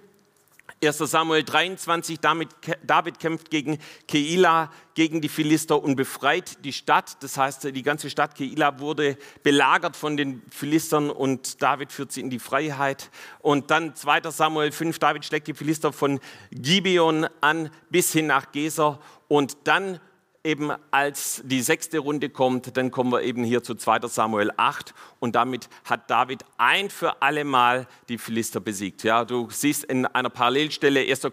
1 0.84 0.98
Samuel 0.98 1.44
23, 1.44 2.18
David 2.18 3.20
kämpft 3.20 3.50
gegen 3.50 3.78
Keila, 4.08 4.68
gegen 4.94 5.20
die 5.20 5.28
Philister 5.28 5.80
und 5.80 5.94
befreit 5.94 6.64
die 6.64 6.72
Stadt. 6.72 7.22
Das 7.22 7.36
heißt, 7.36 7.64
die 7.64 7.82
ganze 7.84 8.10
Stadt 8.10 8.34
Keila 8.34 8.80
wurde 8.80 9.16
belagert 9.44 9.96
von 9.96 10.16
den 10.16 10.42
Philistern 10.50 11.10
und 11.10 11.62
David 11.62 11.92
führt 11.92 12.10
sie 12.10 12.20
in 12.20 12.30
die 12.30 12.40
Freiheit. 12.40 13.10
Und 13.38 13.70
dann 13.70 13.94
2 13.94 14.28
Samuel 14.30 14.72
5, 14.72 14.98
David 14.98 15.24
schlägt 15.24 15.46
die 15.46 15.54
Philister 15.54 15.92
von 15.92 16.18
Gibeon 16.50 17.28
an 17.40 17.70
bis 17.90 18.12
hin 18.12 18.26
nach 18.26 18.50
Geser. 18.50 18.98
Und 19.28 19.56
dann 19.64 20.00
eben 20.44 20.72
als 20.90 21.40
die 21.44 21.62
sechste 21.62 22.00
Runde 22.00 22.28
kommt, 22.28 22.76
dann 22.76 22.90
kommen 22.90 23.12
wir 23.12 23.22
eben 23.22 23.44
hier 23.44 23.62
zu 23.62 23.74
2 23.74 24.00
Samuel 24.08 24.52
8 24.56 24.92
und 25.20 25.36
damit 25.36 25.68
hat 25.84 26.10
David 26.10 26.44
ein 26.58 26.90
für 26.90 27.22
alle 27.22 27.44
Mal 27.44 27.86
die 28.08 28.18
Philister 28.18 28.58
besiegt. 28.58 29.04
Ja, 29.04 29.24
du 29.24 29.48
siehst 29.50 29.84
in 29.84 30.04
einer 30.06 30.30
Parallelstelle 30.30 31.00
1. 31.00 31.24
Äh, 31.24 31.30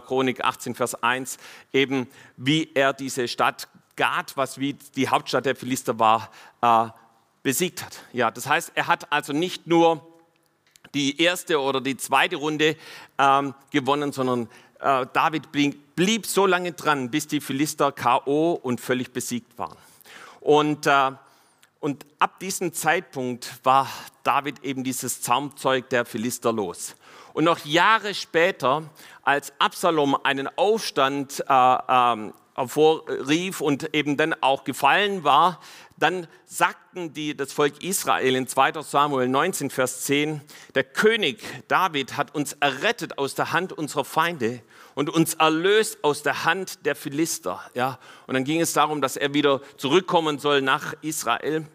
Chronik 0.00 0.42
18, 0.42 0.74
Vers 0.74 1.02
1 1.02 1.36
eben, 1.72 2.06
wie 2.36 2.70
er 2.74 2.92
diese 2.92 3.28
Stadt 3.28 3.68
Gad, 3.96 4.36
was 4.36 4.58
wie 4.58 4.74
die 4.94 5.08
Hauptstadt 5.08 5.46
der 5.46 5.56
Philister 5.56 5.98
war, 5.98 6.30
äh, 6.62 6.88
besiegt 7.42 7.84
hat. 7.84 7.98
Ja, 8.12 8.30
das 8.30 8.46
heißt, 8.46 8.72
er 8.74 8.86
hat 8.86 9.12
also 9.12 9.32
nicht 9.32 9.66
nur 9.66 10.06
die 10.94 11.20
erste 11.20 11.60
oder 11.60 11.80
die 11.80 11.96
zweite 11.96 12.36
Runde 12.36 12.76
ähm, 13.18 13.54
gewonnen, 13.70 14.12
sondern 14.12 14.48
äh, 14.80 15.06
David 15.12 15.52
blieb, 15.52 15.85
blieb, 15.96 16.26
so 16.26 16.46
lange 16.46 16.72
dran, 16.72 17.10
bis 17.10 17.26
die 17.26 17.40
Philister 17.40 17.90
K.O. 17.90 18.52
und 18.52 18.80
völlig 18.80 19.12
besiegt 19.12 19.58
waren. 19.58 19.76
Und, 20.40 20.86
äh, 20.86 21.12
und 21.80 22.06
ab 22.18 22.38
diesem 22.38 22.72
Zeitpunkt 22.72 23.58
war 23.64 23.88
David 24.22 24.62
eben 24.62 24.84
dieses 24.84 25.22
Zaumzeug 25.22 25.88
der 25.88 26.04
Philister 26.04 26.52
los. 26.52 26.94
Und 27.32 27.44
noch 27.44 27.64
Jahre 27.64 28.14
später, 28.14 28.84
als 29.22 29.52
Absalom 29.58 30.16
einen 30.22 30.48
Aufstand 30.56 31.44
äh, 31.48 31.76
ähm, 31.88 32.32
hervorrief 32.54 33.60
und 33.60 33.94
eben 33.94 34.16
dann 34.16 34.34
auch 34.40 34.64
gefallen 34.64 35.24
war, 35.24 35.60
dann 35.98 36.26
sagten 36.46 37.12
die, 37.12 37.36
das 37.36 37.52
Volk 37.52 37.82
Israel 37.82 38.34
in 38.34 38.46
2 38.46 38.82
Samuel 38.82 39.28
19, 39.28 39.70
Vers 39.70 40.04
10, 40.04 40.40
der 40.74 40.84
König 40.84 41.42
David 41.68 42.16
hat 42.16 42.34
uns 42.34 42.54
errettet 42.54 43.18
aus 43.18 43.34
der 43.34 43.52
Hand 43.52 43.72
unserer 43.72 44.04
Feinde 44.04 44.62
und 44.96 45.10
uns 45.10 45.34
erlöst 45.34 46.02
aus 46.02 46.22
der 46.22 46.44
Hand 46.44 46.84
der 46.86 46.96
Philister. 46.96 47.60
Ja? 47.74 47.98
Und 48.26 48.34
dann 48.34 48.44
ging 48.44 48.60
es 48.62 48.72
darum, 48.72 49.00
dass 49.02 49.16
er 49.16 49.34
wieder 49.34 49.60
zurückkommen 49.76 50.38
soll 50.38 50.62
nach 50.62 50.94
Israel, 51.02 51.68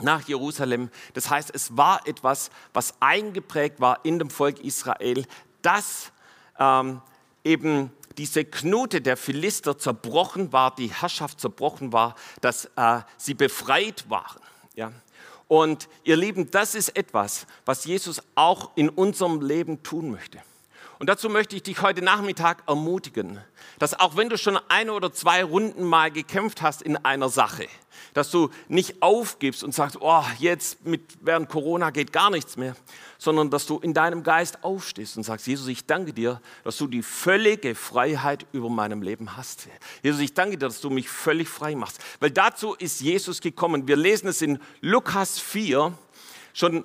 nach 0.00 0.26
Jerusalem. 0.26 0.90
Das 1.14 1.30
heißt, 1.30 1.54
es 1.54 1.76
war 1.76 2.06
etwas, 2.08 2.50
was 2.74 2.94
eingeprägt 3.00 3.80
war 3.80 4.04
in 4.04 4.18
dem 4.18 4.30
Volk 4.30 4.58
Israel, 4.58 5.24
dass 5.62 6.10
ähm, 6.58 7.00
eben 7.44 7.92
diese 8.18 8.44
Knute 8.44 9.00
der 9.00 9.16
Philister 9.16 9.78
zerbrochen 9.78 10.52
war, 10.52 10.74
die 10.74 10.92
Herrschaft 10.92 11.40
zerbrochen 11.40 11.92
war, 11.92 12.16
dass 12.40 12.64
äh, 12.74 13.00
sie 13.16 13.34
befreit 13.34 14.10
waren. 14.10 14.40
Ja? 14.74 14.90
Und 15.46 15.88
ihr 16.02 16.16
Lieben, 16.16 16.50
das 16.50 16.74
ist 16.74 16.96
etwas, 16.96 17.46
was 17.64 17.84
Jesus 17.84 18.20
auch 18.34 18.72
in 18.74 18.88
unserem 18.88 19.40
Leben 19.40 19.84
tun 19.84 20.10
möchte. 20.10 20.42
Und 21.00 21.06
dazu 21.06 21.30
möchte 21.30 21.56
ich 21.56 21.62
dich 21.62 21.80
heute 21.80 22.02
Nachmittag 22.02 22.62
ermutigen, 22.68 23.40
dass 23.78 23.98
auch 23.98 24.18
wenn 24.18 24.28
du 24.28 24.36
schon 24.36 24.58
eine 24.68 24.92
oder 24.92 25.10
zwei 25.14 25.42
Runden 25.42 25.82
mal 25.82 26.10
gekämpft 26.10 26.60
hast 26.60 26.82
in 26.82 26.94
einer 26.98 27.30
Sache, 27.30 27.68
dass 28.12 28.30
du 28.30 28.50
nicht 28.68 29.00
aufgibst 29.00 29.64
und 29.64 29.74
sagst, 29.74 29.96
oh, 30.02 30.22
jetzt 30.40 30.84
mit, 30.84 31.00
während 31.22 31.48
Corona 31.48 31.88
geht 31.88 32.12
gar 32.12 32.28
nichts 32.28 32.58
mehr, 32.58 32.76
sondern 33.16 33.48
dass 33.48 33.64
du 33.64 33.78
in 33.78 33.94
deinem 33.94 34.22
Geist 34.22 34.62
aufstehst 34.62 35.16
und 35.16 35.22
sagst, 35.22 35.46
Jesus, 35.46 35.68
ich 35.68 35.86
danke 35.86 36.12
dir, 36.12 36.38
dass 36.64 36.76
du 36.76 36.86
die 36.86 37.02
völlige 37.02 37.74
Freiheit 37.74 38.44
über 38.52 38.68
meinem 38.68 39.00
Leben 39.00 39.38
hast. 39.38 39.68
Jesus, 40.02 40.20
ich 40.20 40.34
danke 40.34 40.58
dir, 40.58 40.66
dass 40.66 40.82
du 40.82 40.90
mich 40.90 41.08
völlig 41.08 41.48
frei 41.48 41.76
machst. 41.76 41.98
Weil 42.20 42.30
dazu 42.30 42.74
ist 42.74 43.00
Jesus 43.00 43.40
gekommen. 43.40 43.88
Wir 43.88 43.96
lesen 43.96 44.28
es 44.28 44.42
in 44.42 44.58
Lukas 44.82 45.38
4, 45.38 45.96
schon 46.52 46.84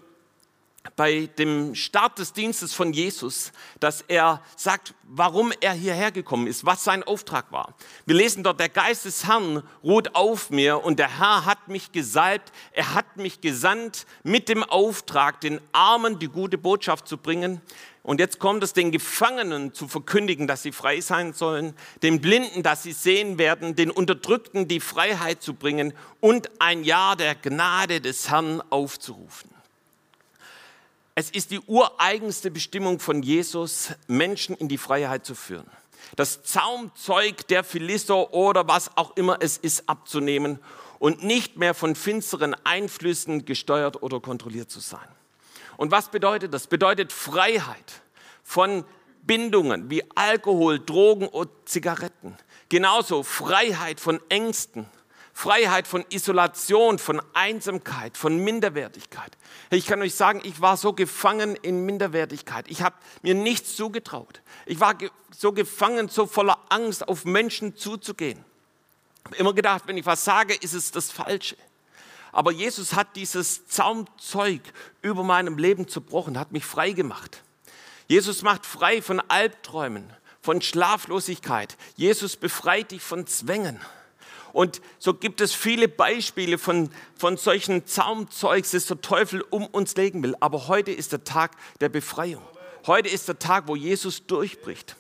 bei 0.96 1.30
dem 1.38 1.75
Start 1.75 2.20
des 2.20 2.34
Dienstes 2.34 2.74
von 2.74 2.94
Jesus, 2.94 3.51
dass 3.80 4.01
er 4.01 4.42
sagt, 4.56 4.94
warum 5.04 5.51
er 5.62 5.74
hierher 5.74 6.12
gekommen 6.12 6.48
ist, 6.48 6.65
was 6.65 6.84
sein 6.84 7.04
Auftrag 7.04 7.51
war. 7.51 7.75
Wir 8.06 8.15
lesen 8.15 8.44
dort, 8.44 8.60
der 8.60 8.70
Geist 8.70 9.06
des 9.06 9.25
Herrn 9.27 9.63
ruht 9.84 10.15
auf 10.15 10.50
mir 10.50 10.84
und 10.84 11.00
der 11.00 11.20
Herr 11.20 11.46
hat 11.46 11.68
mich 11.68 11.92
gesalbt, 11.92 12.51
er 12.72 12.94
hat 12.94 13.18
mich 13.18 13.42
gesandt 13.42 14.06
mit 14.24 14.50
dem 14.50 14.63
Auftrag, 14.63 15.42
den 15.42 15.60
Armen 15.72 16.20
die 16.20 16.27
gute 16.27 16.58
Botschaft 16.58 17.08
zu 17.08 17.18
bringen. 17.18 17.62
Und 18.04 18.20
jetzt 18.20 18.38
kommt 18.38 18.63
es 18.63 18.74
den 18.74 18.92
Gefangenen 18.92 19.74
zu 19.74 19.88
verkündigen, 19.88 20.46
dass 20.46 20.62
sie 20.62 20.72
frei 20.72 21.01
sein 21.01 21.34
sollen, 21.34 21.74
den 22.04 22.22
Blinden, 22.22 22.62
dass 22.62 22.84
sie 22.84 22.92
sehen 22.92 23.39
werden, 23.39 23.75
den 23.75 23.89
Unterdrückten 23.89 24.68
die 24.68 24.80
Freiheit 24.80 25.42
zu 25.42 25.56
bringen 25.56 25.92
und 26.20 26.51
ein 26.62 26.84
Jahr 26.84 27.15
der 27.15 27.34
Gnade 27.34 28.01
des 28.01 28.30
Herrn 28.30 28.62
aufzurufen. 28.70 29.55
Es 31.18 31.30
ist 31.30 31.52
die 31.52 31.62
ureigenste 31.62 32.52
Bestimmung 32.52 33.00
von 33.00 33.24
Jesus, 33.24 33.94
Menschen 34.08 34.54
in 34.58 34.68
die 34.68 34.78
Freiheit 34.78 35.26
zu 35.26 35.34
führen. 35.34 35.66
Das 36.18 36.44
Zaumzeug 36.44 37.48
der 37.48 37.64
Philister 37.64 38.34
oder 38.34 38.68
was 38.68 38.98
auch 38.98 39.16
immer 39.16 39.38
es 39.40 39.58
ist, 39.58 39.88
abzunehmen 39.88 40.60
und 41.00 41.24
nicht 41.24 41.56
mehr 41.56 41.74
von 41.74 41.96
finsteren 41.96 42.54
Einflüssen 42.66 43.46
gesteuert 43.46 44.04
oder 44.04 44.20
kontrolliert 44.20 44.70
zu 44.70 44.82
sein. 44.82 45.08
Und 45.78 45.92
was 45.92 46.12
bedeutet 46.12 46.54
das? 46.54 46.68
Bedeutet 46.68 47.14
Freiheit 47.14 48.02
von 48.44 48.84
Bindungen 49.24 49.90
wie 49.90 50.04
Alkohol, 50.16 50.80
Drogen 50.80 51.30
und 51.30 51.50
Zigaretten. 51.64 52.36
Genauso 52.68 53.24
Freiheit 53.24 54.02
von 54.02 54.20
Ängsten, 54.28 54.86
Freiheit 55.38 55.86
von 55.86 56.06
Isolation, 56.12 56.98
von 56.98 57.22
Einsamkeit, 57.34 58.18
von 58.18 58.38
Minderwertigkeit. 58.38 59.38
Ich 59.70 59.86
kann 59.86 60.01
euch 60.01 60.15
sagen, 60.15 60.39
ich 60.46 60.62
war 60.62 60.77
so 60.77 60.94
gefangen 60.94 61.58
in 61.58 61.86
Minderwertigkeit. 61.86 62.65
Ich 62.70 62.82
habe 62.82 62.96
mir 63.22 63.36
nichts 63.36 63.75
zugetraut. 63.75 64.42
Ich 64.65 64.80
war 64.80 64.96
so 65.36 65.51
gefangen, 65.51 66.08
so 66.08 66.25
voller 66.25 66.58
Angst, 66.70 67.10
auf 67.10 67.25
Menschen 67.25 67.75
zuzugehen. 67.75 68.46
Ich 69.20 69.25
habe 69.25 69.36
immer 69.36 69.54
gedacht, 69.54 69.84
wenn 69.88 69.98
ich 69.98 70.06
was 70.06 70.24
sage, 70.24 70.56
ist 70.56 70.74
es 70.74 70.92
das 70.92 71.12
Falsche. 71.12 71.58
Aber 72.32 72.54
Jesus 72.54 72.94
hat 72.94 73.18
dieses 73.18 73.68
Zaumzeug 73.68 74.62
über 75.01 75.24
meinem 75.24 75.58
Leben 75.58 75.89
zerbrochen, 75.89 76.39
hat 76.39 76.54
mich 76.54 76.65
frei 76.65 76.94
gemacht. 76.94 77.44
Jesus 78.08 78.42
macht 78.42 78.65
frei 78.65 79.01
von 79.01 79.20
Albträumen, 79.20 80.13
von 80.42 80.62
Schlaflosigkeit. 80.62 81.75
Jesus 81.98 82.38
befreit 82.38 82.92
dich 82.92 83.01
von 83.01 83.27
Zwängen. 83.27 83.82
Und 84.56 84.80
so 85.00 85.14
gibt 85.14 85.42
es 85.42 85.54
viele 85.54 85.90
Beispiele 85.90 86.58
von, 86.58 86.90
von 87.18 87.36
solchen 87.36 87.86
Zaumzeugs, 87.86 88.72
das 88.72 88.86
der 88.86 89.02
Teufel 89.02 89.44
um 89.50 89.66
uns 89.66 89.98
legen 89.98 90.24
will. 90.24 90.34
Aber 90.40 90.70
heute 90.70 90.94
ist 90.94 91.12
der 91.12 91.26
Tag 91.26 91.52
der 91.82 91.90
Befreiung. 91.90 92.42
Heute 92.88 93.10
ist 93.10 93.28
der 93.28 93.38
Tag, 93.38 93.68
wo 93.68 93.76
Jesus 93.76 94.26
durchbricht. 94.28 94.96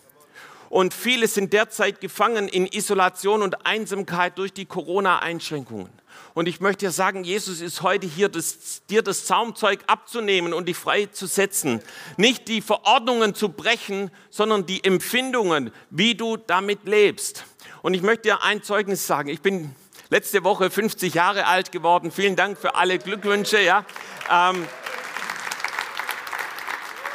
Und 0.69 0.93
viele 0.93 1.29
sind 1.29 1.53
derzeit 1.53 2.01
gefangen 2.01 2.49
in 2.49 2.65
Isolation 2.65 3.41
und 3.41 3.65
Einsamkeit 3.65 4.37
durch 4.37 4.51
die 4.51 4.65
Corona-Einschränkungen. 4.65 5.89
Und 6.33 6.49
ich 6.49 6.59
möchte 6.59 6.87
dir 6.87 6.91
sagen, 6.91 7.23
Jesus 7.23 7.61
ist 7.61 7.81
heute 7.81 8.07
hier, 8.07 8.27
das, 8.27 8.81
dir 8.89 9.03
das 9.03 9.25
Zaumzeug 9.25 9.79
abzunehmen 9.87 10.51
und 10.51 10.67
dich 10.67 10.75
frei 10.75 11.05
zu 11.05 11.27
setzen. 11.27 11.81
Nicht 12.17 12.49
die 12.49 12.59
Verordnungen 12.59 13.35
zu 13.35 13.47
brechen, 13.47 14.11
sondern 14.29 14.65
die 14.65 14.83
Empfindungen, 14.83 15.71
wie 15.91 16.13
du 16.13 16.35
damit 16.35 16.83
lebst. 16.83 17.45
Und 17.85 17.93
ich 17.93 18.01
möchte 18.01 18.23
dir 18.23 18.41
ein 18.41 18.63
Zeugnis 18.63 19.05
sagen. 19.05 19.29
Ich 19.29 19.41
bin 19.41 19.75
letzte 20.09 20.43
Woche 20.43 20.71
50 20.71 21.13
Jahre 21.13 21.45
alt 21.45 21.71
geworden. 21.71 22.09
Vielen 22.09 22.35
Dank 22.35 22.57
für 22.57 22.73
alle 22.73 22.97
Glückwünsche. 22.97 23.61
Ja. 23.61 23.85
Ähm, 24.27 24.67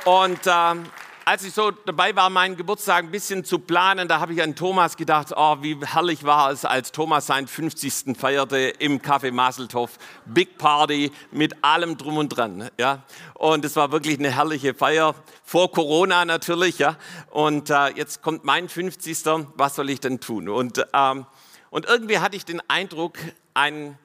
und 0.04 0.38
ähm, 0.46 0.86
als 1.30 1.44
ich 1.44 1.54
so 1.54 1.70
dabei 1.70 2.16
war, 2.16 2.28
meinen 2.28 2.56
Geburtstag 2.56 3.04
ein 3.04 3.12
bisschen 3.12 3.44
zu 3.44 3.60
planen, 3.60 4.08
da 4.08 4.18
habe 4.18 4.32
ich 4.32 4.42
an 4.42 4.56
Thomas 4.56 4.96
gedacht, 4.96 5.28
oh, 5.36 5.58
wie 5.60 5.78
herrlich 5.80 6.24
war 6.24 6.50
es, 6.50 6.64
als 6.64 6.90
Thomas 6.90 7.26
seinen 7.26 7.46
50. 7.46 8.18
feierte 8.18 8.58
im 8.58 8.98
Café 9.00 9.30
Maseltoff. 9.30 9.92
Big 10.24 10.58
Party 10.58 11.12
mit 11.30 11.62
allem 11.62 11.96
drum 11.96 12.16
und 12.16 12.30
dran. 12.30 12.68
Ja? 12.80 13.04
Und 13.34 13.64
es 13.64 13.76
war 13.76 13.92
wirklich 13.92 14.18
eine 14.18 14.34
herrliche 14.34 14.74
Feier, 14.74 15.14
vor 15.44 15.70
Corona 15.70 16.24
natürlich. 16.24 16.80
Ja? 16.80 16.96
Und 17.30 17.70
äh, 17.70 17.90
jetzt 17.90 18.22
kommt 18.22 18.42
mein 18.42 18.68
50. 18.68 19.24
Was 19.54 19.76
soll 19.76 19.88
ich 19.90 20.00
denn 20.00 20.18
tun? 20.18 20.48
Und, 20.48 20.84
ähm, 20.92 21.26
und 21.70 21.86
irgendwie 21.86 22.18
hatte 22.18 22.34
ich 22.34 22.44
den 22.44 22.60
Eindruck, 22.66 23.18
ein, 23.54 23.96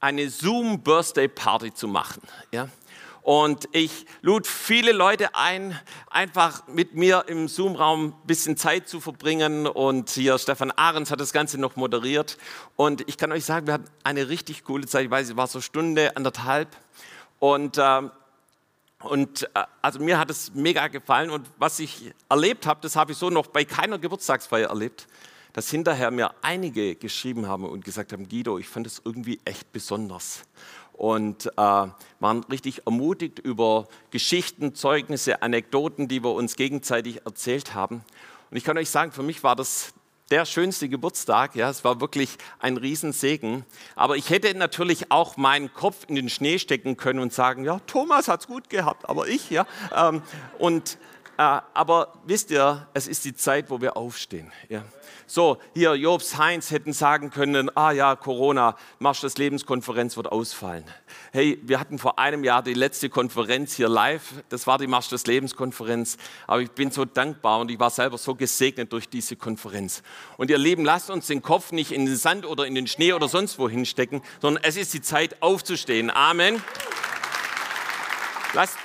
eine 0.00 0.28
Zoom-Birthday-Party 0.28 1.72
zu 1.72 1.88
machen. 1.88 2.20
Ja? 2.52 2.68
Und 3.24 3.70
ich 3.72 4.04
lud 4.20 4.46
viele 4.46 4.92
Leute 4.92 5.34
ein, 5.34 5.80
einfach 6.10 6.66
mit 6.68 6.94
mir 6.94 7.24
im 7.26 7.48
Zoom-Raum 7.48 8.08
ein 8.08 8.26
bisschen 8.26 8.58
Zeit 8.58 8.86
zu 8.86 9.00
verbringen. 9.00 9.66
Und 9.66 10.10
hier 10.10 10.36
Stefan 10.36 10.70
Ahrens 10.72 11.10
hat 11.10 11.20
das 11.20 11.32
Ganze 11.32 11.58
noch 11.58 11.74
moderiert. 11.74 12.36
Und 12.76 13.08
ich 13.08 13.16
kann 13.16 13.32
euch 13.32 13.46
sagen, 13.46 13.66
wir 13.66 13.72
hatten 13.72 13.88
eine 14.02 14.28
richtig 14.28 14.64
coole 14.64 14.86
Zeit. 14.86 15.06
Ich 15.06 15.10
weiß, 15.10 15.30
es 15.30 15.36
war 15.38 15.46
so 15.46 15.62
Stunde, 15.62 16.14
anderthalb. 16.18 16.68
Und, 17.38 17.78
äh, 17.78 18.02
und 18.98 19.44
äh, 19.54 19.64
also 19.80 20.00
mir 20.00 20.18
hat 20.18 20.28
es 20.28 20.52
mega 20.52 20.88
gefallen. 20.88 21.30
Und 21.30 21.46
was 21.56 21.78
ich 21.78 22.12
erlebt 22.28 22.66
habe, 22.66 22.80
das 22.82 22.94
habe 22.94 23.12
ich 23.12 23.18
so 23.18 23.30
noch 23.30 23.46
bei 23.46 23.64
keiner 23.64 23.98
Geburtstagsfeier 23.98 24.68
erlebt 24.68 25.06
dass 25.54 25.70
hinterher 25.70 26.10
mir 26.10 26.34
einige 26.42 26.96
geschrieben 26.96 27.46
haben 27.46 27.64
und 27.64 27.84
gesagt 27.84 28.12
haben, 28.12 28.28
Guido, 28.28 28.58
ich 28.58 28.66
fand 28.68 28.88
es 28.88 29.00
irgendwie 29.04 29.38
echt 29.44 29.70
besonders 29.72 30.42
und 30.94 31.46
äh, 31.46 31.50
waren 31.56 32.44
richtig 32.50 32.86
ermutigt 32.86 33.38
über 33.38 33.86
Geschichten, 34.10 34.74
Zeugnisse, 34.74 35.42
Anekdoten, 35.42 36.08
die 36.08 36.22
wir 36.22 36.32
uns 36.32 36.56
gegenseitig 36.56 37.26
erzählt 37.26 37.74
haben. 37.74 38.04
Und 38.50 38.56
ich 38.56 38.64
kann 38.64 38.78
euch 38.78 38.90
sagen, 38.90 39.12
für 39.12 39.22
mich 39.22 39.42
war 39.42 39.56
das 39.56 39.92
der 40.30 40.46
schönste 40.46 40.88
Geburtstag. 40.88 41.54
Ja, 41.54 41.68
es 41.68 41.84
war 41.84 42.00
wirklich 42.00 42.38
ein 42.58 42.76
Riesensegen. 42.76 43.64
Aber 43.94 44.16
ich 44.16 44.30
hätte 44.30 44.56
natürlich 44.56 45.10
auch 45.10 45.36
meinen 45.36 45.72
Kopf 45.74 46.06
in 46.08 46.14
den 46.14 46.28
Schnee 46.28 46.58
stecken 46.58 46.96
können 46.96 47.18
und 47.18 47.32
sagen, 47.32 47.64
ja, 47.64 47.80
Thomas 47.86 48.28
hat 48.28 48.40
es 48.40 48.46
gut 48.46 48.70
gehabt, 48.70 49.08
aber 49.08 49.28
ich, 49.28 49.50
ja. 49.50 49.66
Ähm, 49.94 50.22
und, 50.58 50.98
aber 51.36 52.12
wisst 52.24 52.50
ihr, 52.50 52.86
es 52.94 53.08
ist 53.08 53.24
die 53.24 53.34
Zeit, 53.34 53.70
wo 53.70 53.80
wir 53.80 53.96
aufstehen. 53.96 54.52
Ja. 54.68 54.82
So, 55.26 55.58
hier 55.72 55.94
Jobs 55.94 56.36
Heinz 56.36 56.70
hätten 56.70 56.92
sagen 56.92 57.30
können, 57.30 57.74
ah 57.76 57.92
ja, 57.92 58.14
Corona, 58.14 58.76
Marsch 58.98 59.22
des 59.22 59.38
Lebenskonferenz 59.38 60.16
wird 60.18 60.30
ausfallen. 60.30 60.84
Hey, 61.32 61.58
wir 61.62 61.80
hatten 61.80 61.98
vor 61.98 62.18
einem 62.18 62.44
Jahr 62.44 62.62
die 62.62 62.74
letzte 62.74 63.08
Konferenz 63.08 63.74
hier 63.74 63.88
live, 63.88 64.34
das 64.50 64.66
war 64.66 64.76
die 64.76 64.86
Marsch 64.86 65.08
des 65.08 65.26
Lebenskonferenz, 65.26 66.18
aber 66.46 66.60
ich 66.60 66.70
bin 66.70 66.90
so 66.90 67.06
dankbar 67.06 67.60
und 67.60 67.70
ich 67.70 67.80
war 67.80 67.88
selber 67.88 68.18
so 68.18 68.34
gesegnet 68.34 68.92
durch 68.92 69.08
diese 69.08 69.34
Konferenz. 69.34 70.02
Und 70.36 70.50
ihr 70.50 70.58
Lieben, 70.58 70.84
lasst 70.84 71.08
uns 71.08 71.26
den 71.26 71.40
Kopf 71.40 71.72
nicht 71.72 71.90
in 71.90 72.04
den 72.04 72.16
Sand 72.16 72.44
oder 72.44 72.66
in 72.66 72.74
den 72.74 72.86
Schnee 72.86 73.14
oder 73.14 73.28
sonst 73.28 73.58
wo 73.58 73.68
hinstecken, 73.68 74.22
sondern 74.42 74.62
es 74.62 74.76
ist 74.76 74.92
die 74.92 75.02
Zeit 75.02 75.40
aufzustehen. 75.42 76.10
Amen. 76.10 76.62
Lasst 78.52 78.76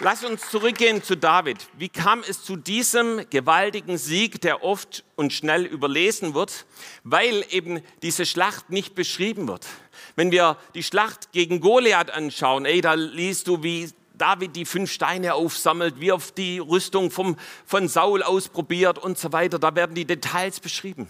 Lass 0.00 0.24
uns 0.24 0.48
zurückgehen 0.48 1.02
zu 1.02 1.16
David. 1.16 1.66
Wie 1.76 1.88
kam 1.88 2.22
es 2.22 2.44
zu 2.44 2.54
diesem 2.54 3.28
gewaltigen 3.30 3.98
Sieg, 3.98 4.40
der 4.40 4.62
oft 4.62 5.02
und 5.16 5.32
schnell 5.32 5.64
überlesen 5.64 6.34
wird? 6.34 6.66
Weil 7.02 7.44
eben 7.50 7.82
diese 8.02 8.24
Schlacht 8.24 8.70
nicht 8.70 8.94
beschrieben 8.94 9.48
wird. 9.48 9.66
Wenn 10.14 10.30
wir 10.30 10.56
die 10.76 10.84
Schlacht 10.84 11.32
gegen 11.32 11.60
Goliath 11.60 12.12
anschauen, 12.12 12.64
ey, 12.64 12.80
da 12.80 12.94
liest 12.94 13.48
du, 13.48 13.64
wie 13.64 13.90
David 14.14 14.54
die 14.54 14.66
fünf 14.66 14.92
Steine 14.92 15.34
aufsammelt, 15.34 15.98
wie 15.98 16.12
auf 16.12 16.30
die 16.30 16.60
Rüstung 16.60 17.10
vom, 17.10 17.36
von 17.66 17.88
Saul 17.88 18.22
ausprobiert 18.22 18.98
und 18.98 19.18
so 19.18 19.32
weiter. 19.32 19.58
Da 19.58 19.74
werden 19.74 19.96
die 19.96 20.04
Details 20.04 20.60
beschrieben. 20.60 21.08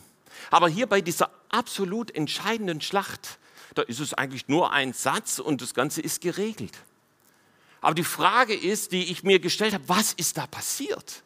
Aber 0.50 0.66
hier 0.71 0.87
bei 0.87 1.02
dieser 1.02 1.30
absolut 1.50 2.11
entscheidenden 2.14 2.80
Schlacht, 2.80 3.38
da 3.75 3.83
ist 3.83 4.00
es 4.00 4.14
eigentlich 4.14 4.49
nur 4.49 4.73
ein 4.73 4.95
Satz 4.95 5.40
und 5.40 5.61
das 5.61 5.75
Ganze 5.75 6.00
ist 6.00 6.23
geregelt. 6.23 6.73
Aber 7.80 7.94
die 7.94 8.04
Frage 8.04 8.54
ist, 8.54 8.92
die 8.92 9.11
ich 9.11 9.23
mir 9.23 9.38
gestellt 9.38 9.75
habe, 9.75 9.88
was 9.88 10.12
ist 10.12 10.37
da 10.37 10.47
passiert? 10.47 11.23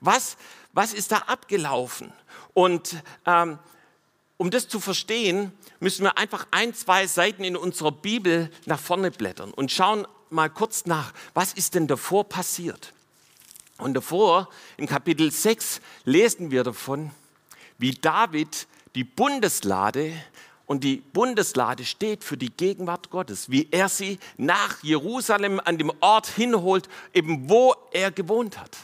Was, 0.00 0.36
was 0.72 0.94
ist 0.94 1.12
da 1.12 1.18
abgelaufen? 1.18 2.12
Und 2.54 2.96
ähm, 3.26 3.58
um 4.38 4.50
das 4.50 4.68
zu 4.68 4.80
verstehen, 4.80 5.52
müssen 5.80 6.04
wir 6.04 6.16
einfach 6.16 6.46
ein, 6.50 6.74
zwei 6.74 7.06
Seiten 7.06 7.44
in 7.44 7.56
unserer 7.56 7.92
Bibel 7.92 8.50
nach 8.64 8.80
vorne 8.80 9.10
blättern 9.10 9.50
und 9.50 9.70
schauen 9.70 10.06
mal 10.30 10.48
kurz 10.48 10.86
nach, 10.86 11.12
was 11.34 11.52
ist 11.52 11.74
denn 11.74 11.86
davor 11.86 12.28
passiert? 12.28 12.94
Und 13.76 13.94
davor, 13.94 14.48
im 14.76 14.86
Kapitel 14.86 15.30
6, 15.30 15.80
lesen 16.04 16.50
wir 16.50 16.64
davon, 16.64 17.10
wie 17.78 17.92
David 17.92 18.66
die 18.94 19.04
Bundeslade 19.04 20.12
und 20.70 20.84
die 20.84 20.98
Bundeslade 20.98 21.84
steht 21.84 22.22
für 22.22 22.36
die 22.36 22.52
Gegenwart 22.52 23.10
Gottes, 23.10 23.50
wie 23.50 23.66
er 23.72 23.88
sie 23.88 24.20
nach 24.36 24.80
Jerusalem 24.84 25.60
an 25.64 25.78
dem 25.78 25.90
Ort 25.98 26.28
hinholt, 26.28 26.88
eben 27.12 27.50
wo 27.50 27.74
er 27.90 28.12
gewohnt 28.12 28.56
hat. 28.56 28.76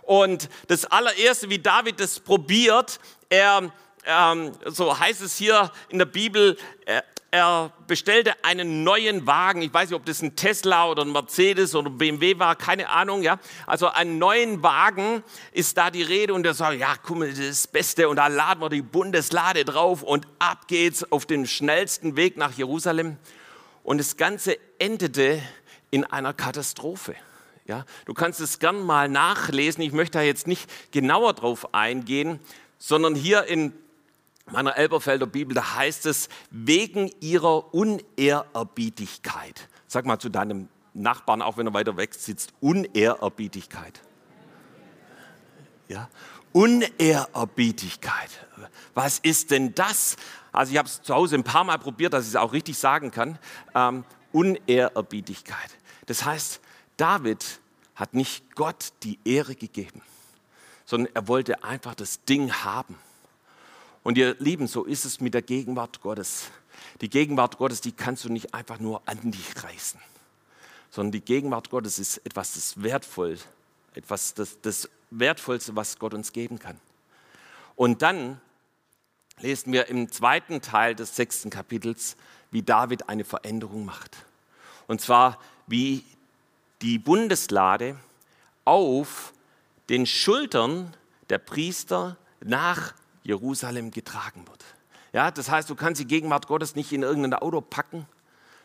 Und 0.00 0.48
das 0.68 0.86
allererste, 0.86 1.50
wie 1.50 1.58
David 1.58 2.00
das 2.00 2.18
probiert, 2.18 3.00
er, 3.28 3.70
ähm, 4.06 4.52
so 4.64 4.98
heißt 4.98 5.20
es 5.20 5.36
hier 5.36 5.70
in 5.90 5.98
der 5.98 6.06
Bibel, 6.06 6.56
er, 7.30 7.72
bestellte 7.86 8.32
einen 8.42 8.84
neuen 8.84 9.26
Wagen. 9.26 9.62
Ich 9.62 9.72
weiß 9.72 9.90
nicht, 9.90 9.96
ob 9.96 10.06
das 10.06 10.22
ein 10.22 10.34
Tesla 10.34 10.88
oder 10.88 11.02
ein 11.02 11.12
Mercedes 11.12 11.74
oder 11.74 11.90
ein 11.90 11.98
BMW 11.98 12.38
war, 12.38 12.56
keine 12.56 12.88
Ahnung. 12.88 13.22
Ja, 13.22 13.38
also 13.66 13.88
einen 13.88 14.18
neuen 14.18 14.62
Wagen 14.62 15.22
ist 15.52 15.76
da 15.76 15.90
die 15.90 16.02
Rede 16.02 16.32
und 16.32 16.46
er 16.46 16.54
sagt, 16.54 16.78
ja, 16.78 16.94
guck 17.02 17.18
mal, 17.18 17.28
das 17.28 17.38
ist 17.38 17.64
das 17.64 17.72
Beste 17.72 18.08
und 18.08 18.16
da 18.16 18.28
laden 18.28 18.60
wir 18.60 18.70
die 18.70 18.82
Bundeslade 18.82 19.64
drauf 19.64 20.02
und 20.02 20.26
ab 20.38 20.68
geht's 20.68 21.10
auf 21.12 21.26
den 21.26 21.46
schnellsten 21.46 22.16
Weg 22.16 22.36
nach 22.36 22.52
Jerusalem. 22.52 23.18
Und 23.82 23.98
das 23.98 24.16
Ganze 24.16 24.58
endete 24.78 25.42
in 25.90 26.04
einer 26.04 26.32
Katastrophe. 26.34 27.14
Ja, 27.66 27.84
du 28.06 28.14
kannst 28.14 28.40
es 28.40 28.58
gern 28.58 28.80
mal 28.80 29.08
nachlesen. 29.08 29.82
Ich 29.82 29.92
möchte 29.92 30.18
da 30.18 30.22
jetzt 30.22 30.46
nicht 30.46 30.70
genauer 30.90 31.34
drauf 31.34 31.74
eingehen, 31.74 32.40
sondern 32.78 33.14
hier 33.14 33.44
in 33.44 33.74
meiner 34.50 34.76
Elberfelder 34.76 35.26
Bibel, 35.26 35.54
da 35.54 35.74
heißt 35.74 36.06
es, 36.06 36.28
wegen 36.50 37.10
ihrer 37.20 37.74
Unehrerbietigkeit. 37.74 39.68
Sag 39.86 40.06
mal 40.06 40.18
zu 40.18 40.28
deinem 40.28 40.68
Nachbarn, 40.94 41.42
auch 41.42 41.56
wenn 41.56 41.66
er 41.66 41.74
weiter 41.74 41.96
weg 41.96 42.14
sitzt, 42.14 42.52
Unehrerbietigkeit. 42.60 44.00
Ja, 45.88 46.08
Unehrerbietigkeit. 46.52 48.30
Was 48.94 49.18
ist 49.18 49.50
denn 49.50 49.74
das? 49.74 50.16
Also 50.52 50.72
ich 50.72 50.78
habe 50.78 50.88
es 50.88 51.02
zu 51.02 51.14
Hause 51.14 51.36
ein 51.36 51.44
paar 51.44 51.64
Mal 51.64 51.78
probiert, 51.78 52.12
dass 52.12 52.24
ich 52.24 52.30
es 52.30 52.36
auch 52.36 52.52
richtig 52.52 52.78
sagen 52.78 53.10
kann. 53.10 53.38
Ähm, 53.74 54.04
Unehrerbietigkeit. 54.32 55.70
Das 56.06 56.24
heißt, 56.24 56.60
David 56.96 57.60
hat 57.94 58.14
nicht 58.14 58.54
Gott 58.54 58.92
die 59.02 59.18
Ehre 59.24 59.54
gegeben, 59.54 60.02
sondern 60.84 61.14
er 61.14 61.28
wollte 61.28 61.64
einfach 61.64 61.94
das 61.94 62.24
Ding 62.24 62.52
haben. 62.52 62.96
Und 64.08 64.16
ihr 64.16 64.36
Lieben, 64.38 64.68
so 64.68 64.84
ist 64.84 65.04
es 65.04 65.20
mit 65.20 65.34
der 65.34 65.42
Gegenwart 65.42 66.00
Gottes. 66.00 66.50
Die 67.02 67.10
Gegenwart 67.10 67.58
Gottes, 67.58 67.82
die 67.82 67.92
kannst 67.92 68.24
du 68.24 68.30
nicht 68.30 68.54
einfach 68.54 68.80
nur 68.80 69.02
an 69.04 69.30
dich 69.30 69.62
reißen, 69.62 70.00
sondern 70.88 71.12
die 71.12 71.20
Gegenwart 71.20 71.68
Gottes 71.68 71.98
ist 71.98 72.16
etwas 72.24 72.54
das 72.54 72.82
Wertvoll, 72.82 73.36
etwas 73.92 74.32
das, 74.32 74.62
das 74.62 74.88
Wertvollste, 75.10 75.76
was 75.76 75.98
Gott 75.98 76.14
uns 76.14 76.32
geben 76.32 76.58
kann. 76.58 76.80
Und 77.76 78.00
dann 78.00 78.40
lesen 79.40 79.74
wir 79.74 79.88
im 79.88 80.10
zweiten 80.10 80.62
Teil 80.62 80.94
des 80.94 81.14
sechsten 81.14 81.50
Kapitels, 81.50 82.16
wie 82.50 82.62
David 82.62 83.10
eine 83.10 83.24
Veränderung 83.24 83.84
macht. 83.84 84.16
Und 84.86 85.02
zwar, 85.02 85.38
wie 85.66 86.02
die 86.80 86.98
Bundeslade 86.98 87.94
auf 88.64 89.34
den 89.90 90.06
Schultern 90.06 90.96
der 91.28 91.36
Priester 91.36 92.16
nach 92.40 92.94
Jerusalem 93.28 93.90
getragen 93.90 94.48
wird. 94.48 94.64
Ja, 95.12 95.30
das 95.30 95.50
heißt, 95.50 95.68
du 95.68 95.74
kannst 95.74 96.00
die 96.00 96.06
Gegenwart 96.06 96.46
Gottes 96.46 96.74
nicht 96.74 96.92
in 96.92 97.02
irgendein 97.02 97.34
Auto 97.34 97.60
packen, 97.60 98.06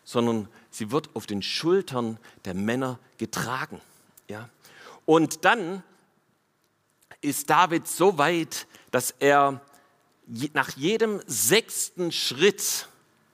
sondern 0.06 0.48
sie 0.72 0.90
wird 0.90 1.14
auf 1.16 1.26
den 1.26 1.42
Schultern 1.42 2.18
der 2.46 2.54
Männer 2.54 2.98
getragen. 3.18 3.82
Ja? 4.30 4.50
Und 5.06 5.44
dann 5.44 5.84
ist 7.20 7.50
David 7.50 7.90
so 7.90 8.18
weit, 8.18 8.66
dass 8.92 9.12
er 9.20 9.60
nach 10.54 10.70
jedem 10.78 11.22
sechsten 11.28 12.14
Schritt 12.14 12.88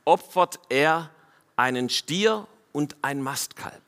opfert 0.05 0.59
er 0.69 1.11
einen 1.55 1.89
Stier 1.89 2.47
und 2.71 2.95
ein 3.03 3.21
Mastkalb. 3.21 3.83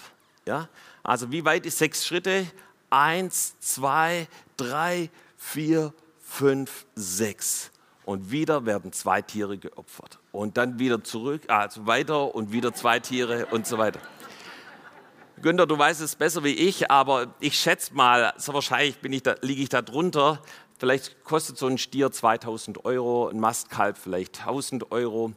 Ja? 0.45 0.69
Also 1.01 1.31
wie 1.31 1.43
weit 1.43 1.65
ist 1.65 1.79
sechs 1.79 2.05
Schritte? 2.05 2.45
Eins, 2.91 3.59
zwei, 3.59 4.27
drei, 4.57 5.09
vier, 5.37 5.91
fünf, 6.31 6.85
sechs. 6.95 7.71
Und 8.05 8.31
wieder 8.31 8.65
werden 8.65 8.93
zwei 8.93 9.21
Tiere 9.21 9.57
geopfert. 9.57 10.19
Und 10.31 10.57
dann 10.57 10.79
wieder 10.79 11.03
zurück, 11.03 11.43
also 11.49 11.85
weiter 11.85 12.33
und 12.33 12.51
wieder 12.51 12.73
zwei 12.73 12.99
Tiere 12.99 13.47
und 13.47 13.67
so 13.67 13.77
weiter. 13.77 13.99
Günther, 15.41 15.67
du 15.67 15.77
weißt 15.77 16.01
es 16.01 16.15
besser 16.15 16.43
wie 16.43 16.53
ich, 16.53 16.89
aber 16.89 17.35
ich 17.39 17.59
schätze 17.59 17.93
mal, 17.93 18.33
so 18.37 18.53
wahrscheinlich 18.53 18.99
bin 18.99 19.11
ich 19.11 19.23
da, 19.23 19.35
liege 19.41 19.61
ich 19.61 19.69
da 19.69 19.81
drunter. 19.81 20.41
Vielleicht 20.79 21.23
kostet 21.23 21.57
so 21.57 21.67
ein 21.67 21.77
Stier 21.77 22.11
2000 22.11 22.85
Euro, 22.85 23.27
ein 23.27 23.39
Mastkalb 23.39 23.97
vielleicht 23.97 24.39
1000 24.39 24.91
Euro, 24.91 25.33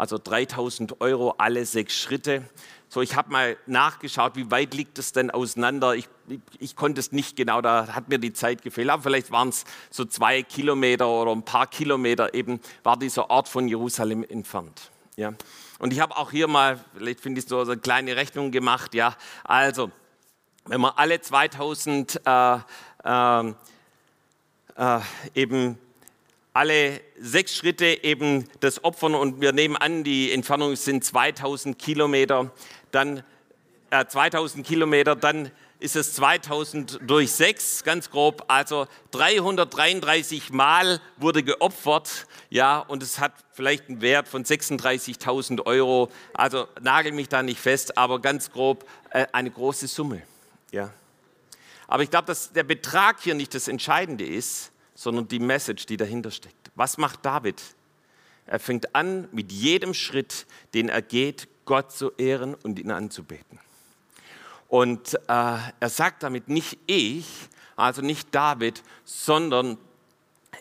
also 0.00 0.16
3000 0.16 1.02
Euro 1.02 1.34
alle 1.36 1.66
sechs 1.66 1.94
Schritte. 1.94 2.42
So, 2.88 3.02
ich 3.02 3.16
habe 3.16 3.30
mal 3.30 3.58
nachgeschaut, 3.66 4.34
wie 4.34 4.50
weit 4.50 4.72
liegt 4.72 4.98
es 4.98 5.12
denn 5.12 5.30
auseinander. 5.30 5.94
Ich, 5.94 6.08
ich, 6.26 6.40
ich, 6.58 6.74
konnte 6.74 7.00
es 7.00 7.12
nicht 7.12 7.36
genau, 7.36 7.60
da 7.60 7.88
hat 7.88 8.08
mir 8.08 8.18
die 8.18 8.32
Zeit 8.32 8.62
gefehlt. 8.62 8.88
Aber 8.88 9.02
vielleicht 9.02 9.30
waren 9.30 9.50
es 9.50 9.64
so 9.90 10.06
zwei 10.06 10.42
Kilometer 10.42 11.06
oder 11.06 11.32
ein 11.32 11.44
paar 11.44 11.66
Kilometer 11.66 12.32
eben, 12.32 12.60
war 12.82 12.96
dieser 12.96 13.28
Ort 13.28 13.48
von 13.48 13.68
Jerusalem 13.68 14.24
entfernt. 14.26 14.90
Ja. 15.16 15.34
Und 15.78 15.92
ich 15.92 16.00
habe 16.00 16.16
auch 16.16 16.30
hier 16.30 16.48
mal, 16.48 16.82
vielleicht 16.96 17.20
finde 17.20 17.40
ich 17.40 17.46
so 17.46 17.60
eine 17.60 17.76
kleine 17.76 18.16
Rechnung 18.16 18.50
gemacht. 18.52 18.94
Ja, 18.94 19.14
also, 19.44 19.90
wenn 20.64 20.80
man 20.80 20.92
alle 20.96 21.20
2000 21.20 22.22
äh, 22.24 22.58
äh, 23.04 23.52
äh, 24.76 25.00
eben 25.34 25.78
alle 26.60 27.00
sechs 27.18 27.56
Schritte 27.56 28.04
eben 28.04 28.46
das 28.60 28.84
Opfern 28.84 29.14
und 29.14 29.40
wir 29.40 29.52
nehmen 29.52 29.78
an, 29.78 30.04
die 30.04 30.30
Entfernung 30.30 30.76
sind 30.76 31.02
2000 31.02 31.78
Kilometer, 31.78 32.50
dann 32.90 33.22
äh, 33.88 34.04
2000 34.04 34.66
Kilometer, 34.66 35.16
dann 35.16 35.50
ist 35.78 35.96
es 35.96 36.12
2000 36.16 37.00
durch 37.06 37.32
6, 37.32 37.82
ganz 37.84 38.10
grob, 38.10 38.44
also 38.48 38.88
333 39.12 40.52
Mal 40.52 41.00
wurde 41.16 41.42
geopfert, 41.42 42.26
ja, 42.50 42.80
und 42.80 43.02
es 43.02 43.20
hat 43.20 43.32
vielleicht 43.52 43.88
einen 43.88 44.02
Wert 44.02 44.28
von 44.28 44.44
36.000 44.44 45.64
Euro, 45.64 46.10
also 46.34 46.68
nagel 46.82 47.12
mich 47.12 47.30
da 47.30 47.42
nicht 47.42 47.58
fest, 47.58 47.96
aber 47.96 48.20
ganz 48.20 48.52
grob 48.52 48.86
äh, 49.08 49.26
eine 49.32 49.50
große 49.50 49.88
Summe, 49.88 50.20
ja. 50.72 50.92
Aber 51.88 52.02
ich 52.02 52.10
glaube, 52.10 52.26
dass 52.26 52.52
der 52.52 52.64
Betrag 52.64 53.16
hier 53.22 53.34
nicht 53.34 53.54
das 53.54 53.66
Entscheidende 53.66 54.26
ist, 54.26 54.72
sondern 55.00 55.28
die 55.28 55.38
Message, 55.38 55.86
die 55.86 55.96
dahinter 55.96 56.30
steckt. 56.30 56.70
Was 56.74 56.98
macht 56.98 57.24
David? 57.24 57.58
Er 58.44 58.58
fängt 58.60 58.94
an, 58.94 59.28
mit 59.32 59.50
jedem 59.50 59.94
Schritt, 59.94 60.46
den 60.74 60.90
er 60.90 61.00
geht, 61.00 61.48
Gott 61.64 61.90
zu 61.90 62.12
ehren 62.18 62.54
und 62.54 62.78
ihn 62.78 62.90
anzubeten. 62.90 63.58
Und 64.68 65.14
äh, 65.14 65.18
er 65.26 65.88
sagt 65.88 66.22
damit 66.22 66.48
nicht 66.48 66.76
ich, 66.84 67.26
also 67.76 68.02
nicht 68.02 68.34
David, 68.34 68.82
sondern 69.06 69.78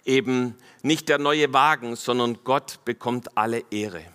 eben 0.05 0.55
nicht 0.83 1.09
der 1.09 1.17
neue 1.17 1.51
Wagen, 1.51 1.97
sondern 1.97 2.41
Gott 2.45 2.79
bekommt 2.85 3.37
alle 3.37 3.65
Ehre. 3.69 4.05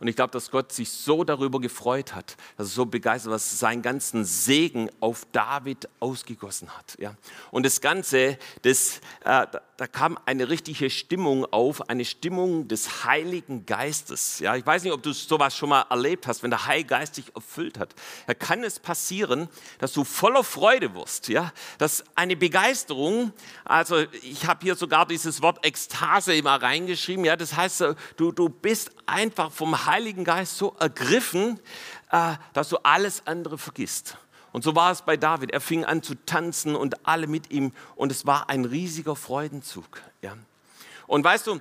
Und 0.00 0.06
ich 0.06 0.14
glaube, 0.14 0.30
dass 0.30 0.50
Gott 0.50 0.72
sich 0.72 0.90
so 0.90 1.24
darüber 1.24 1.60
gefreut 1.60 2.14
hat, 2.14 2.36
dass 2.56 2.68
er 2.68 2.70
so 2.70 2.86
begeistert 2.86 3.32
war, 3.32 3.38
seinen 3.38 3.82
ganzen 3.82 4.24
Segen 4.24 4.90
auf 5.00 5.26
David 5.32 5.88
ausgegossen 5.98 6.68
hat. 6.76 6.96
Ja. 7.00 7.14
Und 7.50 7.66
das 7.66 7.80
Ganze, 7.80 8.38
das, 8.62 9.00
äh, 9.24 9.46
da 9.76 9.86
kam 9.90 10.16
eine 10.24 10.48
richtige 10.48 10.88
Stimmung 10.90 11.44
auf, 11.46 11.88
eine 11.88 12.04
Stimmung 12.04 12.68
des 12.68 13.04
Heiligen 13.04 13.66
Geistes. 13.66 14.38
Ja. 14.38 14.54
Ich 14.54 14.64
weiß 14.64 14.84
nicht, 14.84 14.92
ob 14.92 15.02
du 15.02 15.12
sowas 15.12 15.56
schon 15.56 15.70
mal 15.70 15.84
erlebt 15.90 16.28
hast, 16.28 16.44
wenn 16.44 16.50
der 16.50 16.66
Heilige 16.66 16.88
Geist 16.88 17.16
dich 17.16 17.34
erfüllt 17.34 17.78
hat. 17.78 17.94
Da 18.28 18.34
kann 18.34 18.62
es 18.62 18.78
passieren, 18.78 19.48
dass 19.78 19.92
du 19.92 20.04
voller 20.04 20.44
Freude 20.44 20.94
wirst. 20.94 21.28
Ja. 21.28 21.52
Dass 21.78 22.04
eine 22.14 22.36
Begeisterung, 22.36 23.32
also 23.64 23.98
ich 24.22 24.46
habe 24.46 24.60
hier 24.62 24.76
sogar 24.76 25.06
dieses 25.06 25.42
Wort 25.42 25.66
Ekstase 25.66 26.34
immer 26.34 26.62
reingeschrieben. 26.62 27.24
Ja. 27.24 27.34
Das 27.34 27.56
heißt, 27.56 27.84
du, 28.16 28.30
du 28.30 28.48
bist 28.48 28.92
einfach 29.06 29.50
vom 29.50 29.86
Heiligen 29.86 29.87
Geist 30.24 30.58
so 30.58 30.74
ergriffen, 30.78 31.58
äh, 32.10 32.34
dass 32.52 32.68
du 32.68 32.76
alles 32.82 33.26
andere 33.26 33.58
vergisst. 33.58 34.18
Und 34.52 34.62
so 34.64 34.74
war 34.74 34.92
es 34.92 35.02
bei 35.02 35.16
David. 35.16 35.50
Er 35.50 35.60
fing 35.60 35.84
an 35.84 36.02
zu 36.02 36.14
tanzen 36.14 36.74
und 36.74 37.06
alle 37.06 37.26
mit 37.26 37.50
ihm 37.50 37.72
und 37.96 38.12
es 38.12 38.26
war 38.26 38.48
ein 38.48 38.64
riesiger 38.64 39.16
Freudenzug. 39.16 40.02
Und 41.06 41.24
weißt 41.24 41.46
du, 41.46 41.60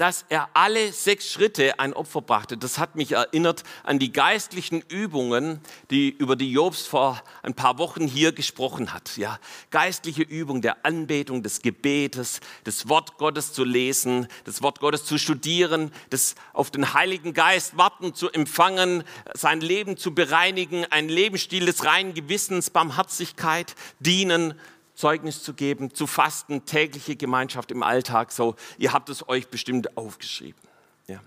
dass 0.00 0.24
er 0.30 0.48
alle 0.54 0.94
sechs 0.94 1.30
Schritte 1.30 1.78
ein 1.78 1.92
Opfer 1.92 2.22
brachte. 2.22 2.56
Das 2.56 2.78
hat 2.78 2.96
mich 2.96 3.12
erinnert 3.12 3.64
an 3.84 3.98
die 3.98 4.12
geistlichen 4.12 4.80
Übungen, 4.88 5.60
die 5.90 6.08
über 6.08 6.36
die 6.36 6.50
Jobs 6.50 6.86
vor 6.86 7.22
ein 7.42 7.52
paar 7.52 7.76
Wochen 7.76 8.06
hier 8.06 8.32
gesprochen 8.32 8.94
hat. 8.94 9.18
Ja, 9.18 9.38
geistliche 9.70 10.22
Übung 10.22 10.62
der 10.62 10.86
Anbetung, 10.86 11.42
des 11.42 11.60
Gebetes, 11.60 12.40
das 12.64 12.88
Wort 12.88 13.18
Gottes 13.18 13.52
zu 13.52 13.62
lesen, 13.62 14.26
das 14.44 14.62
Wort 14.62 14.80
Gottes 14.80 15.04
zu 15.04 15.18
studieren, 15.18 15.92
das 16.08 16.34
auf 16.54 16.70
den 16.70 16.94
Heiligen 16.94 17.34
Geist 17.34 17.76
warten 17.76 18.14
zu 18.14 18.30
empfangen, 18.30 19.04
sein 19.34 19.60
Leben 19.60 19.98
zu 19.98 20.14
bereinigen, 20.14 20.86
ein 20.86 21.10
Lebensstil 21.10 21.66
des 21.66 21.84
reinen 21.84 22.14
Gewissens, 22.14 22.70
Barmherzigkeit, 22.70 23.74
dienen, 23.98 24.54
Zeugnis 25.00 25.42
zu 25.42 25.54
geben, 25.54 25.94
zu 25.94 26.06
fasten, 26.06 26.66
tägliche 26.66 27.16
Gemeinschaft 27.16 27.70
im 27.70 27.82
Alltag. 27.82 28.32
So, 28.32 28.54
ihr 28.76 28.92
habt 28.92 29.08
es 29.08 29.26
euch 29.28 29.48
bestimmt 29.48 29.96
aufgeschrieben. 29.96 30.60
Ja. 31.06 31.20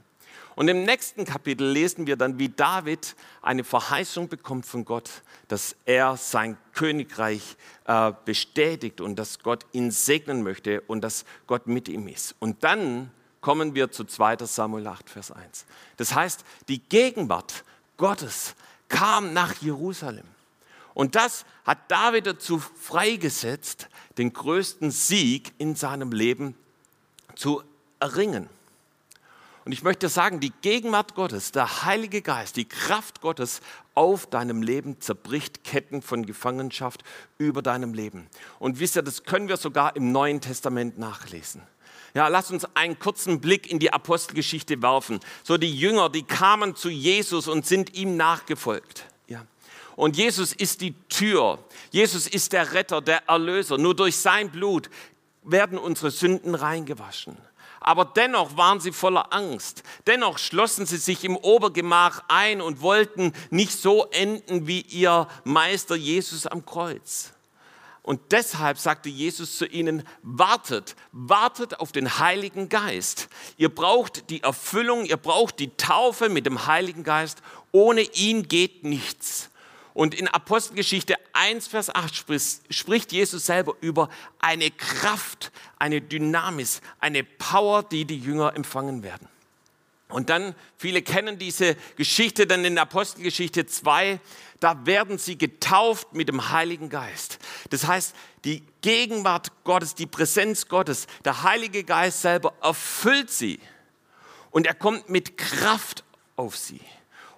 Und 0.56 0.68
im 0.68 0.84
nächsten 0.84 1.26
Kapitel 1.26 1.68
lesen 1.68 2.06
wir 2.06 2.16
dann, 2.16 2.38
wie 2.38 2.50
David 2.50 3.16
eine 3.42 3.64
Verheißung 3.64 4.30
bekommt 4.30 4.68
von 4.68 4.86
Gott, 4.86 5.10
dass 5.48 5.76
er 5.86 6.18
sein 6.18 6.56
Königreich 6.74 7.58
äh, 7.86 8.12
bestätigt 8.26 9.02
und 9.02 9.18
dass 9.18 9.40
Gott 9.40 9.66
ihn 9.72 9.90
segnen 9.90 10.44
möchte 10.44 10.82
und 10.82 11.02
dass 11.02 11.26
Gott 11.48 11.66
mit 11.66 11.90
ihm 11.90 12.08
ist. 12.08 12.36
Und 12.38 12.64
dann 12.64 13.10
kommen 13.42 13.74
wir 13.74 13.92
zu 13.92 14.04
2 14.04 14.38
Samuel 14.46 14.86
8, 14.86 15.10
Vers 15.10 15.32
1. 15.32 15.66
Das 15.98 16.14
heißt, 16.14 16.46
die 16.68 16.80
Gegenwart 16.80 17.64
Gottes 17.98 18.56
kam 18.88 19.34
nach 19.34 19.56
Jerusalem. 19.56 20.33
Und 20.94 21.16
das 21.16 21.46
hat 21.66 21.90
David 21.90 22.28
dazu 22.28 22.60
freigesetzt, 22.60 23.88
den 24.18 24.34
größten 24.34 24.92
Sieg 24.92 25.54
in 25.58 25.76
seinem 25.76 26.12
Leben 26.12 26.56
zu 27.36 27.64
erringen. 28.00 28.50
Und 29.66 29.72
ich 29.72 29.82
möchte 29.82 30.10
sagen, 30.10 30.42
die 30.42 30.52
Gegenwart 30.62 31.16
Gottes, 31.16 31.54
der 31.54 31.86
Heilige 31.86 32.22
Geist, 32.22 32.58
die 32.58 32.66
Kraft 32.66 33.22
Gottes 33.22 33.62
auf 33.96 34.26
deinem 34.28 34.62
Leben 34.62 35.00
zerbricht 35.00 35.64
Ketten 35.64 36.02
von 36.02 36.26
Gefangenschaft 36.26 37.04
über 37.38 37.62
deinem 37.62 37.94
Leben. 37.94 38.28
Und 38.60 38.80
wisst 38.80 38.98
ihr, 38.98 39.04
das 39.04 39.24
können 39.24 39.48
wir 39.48 39.56
sogar 39.56 39.96
im 39.96 40.12
Neuen 40.12 40.42
Testament 40.42 41.00
nachlesen. 41.00 41.62
Ja, 42.14 42.28
lass 42.28 42.52
uns 42.52 42.66
einen 42.76 43.00
kurzen 43.00 43.40
Blick 43.40 43.72
in 43.72 43.80
die 43.80 43.94
Apostelgeschichte 43.94 44.82
werfen. 44.82 45.20
So 45.44 45.58
die 45.58 45.74
Jünger, 45.74 46.10
die 46.10 46.24
kamen 46.24 46.76
zu 46.76 46.90
Jesus 46.90 47.48
und 47.48 47.66
sind 47.66 47.96
ihm 47.96 48.18
nachgefolgt. 48.18 49.06
Und 49.96 50.18
Jesus 50.18 50.54
ist 50.54 50.82
die 50.82 50.94
Tür. 51.10 51.60
Jesus 51.92 52.28
ist 52.28 52.54
der 52.54 52.74
Retter, 52.74 53.02
der 53.02 53.28
Erlöser. 53.28 53.78
Nur 53.78 53.96
durch 53.96 54.18
sein 54.18 54.50
Blut 54.50 54.90
werden 55.44 55.78
unsere 55.78 56.12
Sünden 56.12 56.56
reingewaschen. 56.56 57.38
Aber 57.80 58.06
dennoch 58.06 58.56
waren 58.56 58.80
sie 58.80 58.94
voller 58.94 59.34
Angst. 59.34 59.84
Dennoch 60.08 60.38
schlossen 60.38 60.86
sie 60.86 60.98
sich 60.98 61.26
im 61.26 61.36
Obergemach 61.36 62.24
ein 62.30 62.62
und 62.62 62.82
wollten 62.82 63.34
nicht 63.50 63.78
so 63.78 64.06
enden 64.12 64.68
wie 64.68 64.82
ihr 64.82 65.28
Meister 65.44 65.96
Jesus 65.96 66.48
am 66.48 66.66
Kreuz. 66.66 67.34
Und 68.02 68.20
deshalb 68.32 68.78
sagte 68.80 69.10
Jesus 69.10 69.58
zu 69.58 69.66
ihnen, 69.66 70.04
wartet, 70.22 70.96
wartet 71.14 71.80
auf 71.80 71.92
den 71.92 72.20
Heiligen 72.20 72.68
Geist. 72.68 73.30
Ihr 73.58 73.74
braucht 73.74 74.30
die 74.30 74.44
Erfüllung, 74.44 75.06
ihr 75.06 75.18
braucht 75.18 75.60
die 75.60 75.76
Taufe 75.76 76.28
mit 76.30 76.46
dem 76.46 76.68
Heiligen 76.68 77.04
Geist. 77.04 77.42
Ohne 77.72 78.02
ihn 78.02 78.48
geht 78.48 78.84
nichts. 78.84 79.50
Und 79.94 80.16
in 80.16 80.28
Apostelgeschichte 80.28 81.16
1, 81.34 81.68
Vers 81.68 81.94
8 81.94 82.26
spricht 82.70 83.12
Jesus 83.12 83.46
selber 83.46 83.76
über 83.82 84.10
eine 84.40 84.72
Kraft, 84.72 85.52
eine 85.78 86.02
Dynamis, 86.02 86.82
eine 87.00 87.24
Power, 87.24 87.84
die 87.84 88.06
die 88.06 88.18
Jünger 88.18 88.56
empfangen 88.56 89.04
werden. 89.04 89.28
Und 90.10 90.30
dann, 90.30 90.54
viele 90.78 91.02
kennen 91.02 91.40
diese 91.40 91.76
Geschichte, 91.96 92.46
dann 92.46 92.66
in 92.66 92.78
Apostelgeschichte 92.78 93.66
2, 93.66 94.20
da 94.60 94.86
werden 94.86 95.18
sie 95.18 95.38
getauft 95.38 96.14
mit 96.14 96.28
dem 96.28 96.52
Heiligen 96.52 96.90
Geist. 96.90 97.40
Das 97.72 97.88
heißt, 97.88 98.16
die 98.46 98.64
Gegenwart 98.82 99.52
Gottes, 99.64 99.96
die 99.96 100.06
Präsenz 100.06 100.68
Gottes, 100.68 101.08
der 101.26 101.44
Heilige 101.44 101.84
Geist 101.84 102.22
selber 102.22 102.54
erfüllt 102.62 103.32
sie. 103.32 103.60
Und 104.52 104.68
er 104.68 104.76
kommt 104.76 105.10
mit 105.10 105.38
Kraft 105.38 106.04
auf 106.36 106.56
sie. 106.58 106.82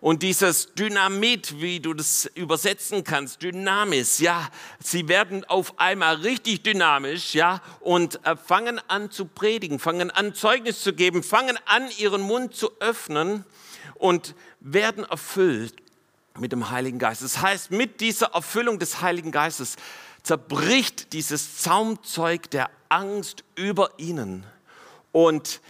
Und 0.05 0.21
dieses 0.21 0.75
Dynamit, 0.75 1.59
wie 1.61 1.79
du 1.79 1.95
das 1.95 2.27
übersetzen 2.35 3.03
kannst, 3.03 3.41
Dynamis, 3.41 4.19
ja, 4.19 4.51
sie 4.79 5.07
werden 5.07 5.43
auf 5.45 5.79
einmal 5.79 6.17
richtig 6.17 6.61
dynamisch, 6.61 7.33
ja, 7.33 7.59
und 7.79 8.23
äh, 8.23 8.35
fangen 8.35 8.79
an 8.87 9.09
zu 9.09 9.25
predigen, 9.25 9.79
fangen 9.79 10.11
an 10.11 10.35
Zeugnis 10.35 10.81
zu 10.81 10.93
geben, 10.93 11.23
fangen 11.23 11.57
an 11.65 11.89
ihren 11.97 12.21
Mund 12.21 12.53
zu 12.53 12.69
öffnen 12.79 13.45
und 13.95 14.35
werden 14.59 15.05
erfüllt 15.05 15.73
mit 16.37 16.51
dem 16.51 16.69
Heiligen 16.69 16.99
Geist. 16.99 17.23
Das 17.23 17.41
heißt, 17.41 17.71
mit 17.71 17.99
dieser 17.99 18.27
Erfüllung 18.27 18.77
des 18.77 19.01
Heiligen 19.01 19.31
Geistes 19.31 19.75
zerbricht 20.21 21.13
dieses 21.13 21.57
Zaumzeug 21.57 22.51
der 22.51 22.69
Angst 22.89 23.43
über 23.55 23.89
ihnen 23.97 24.45
und 25.11 25.61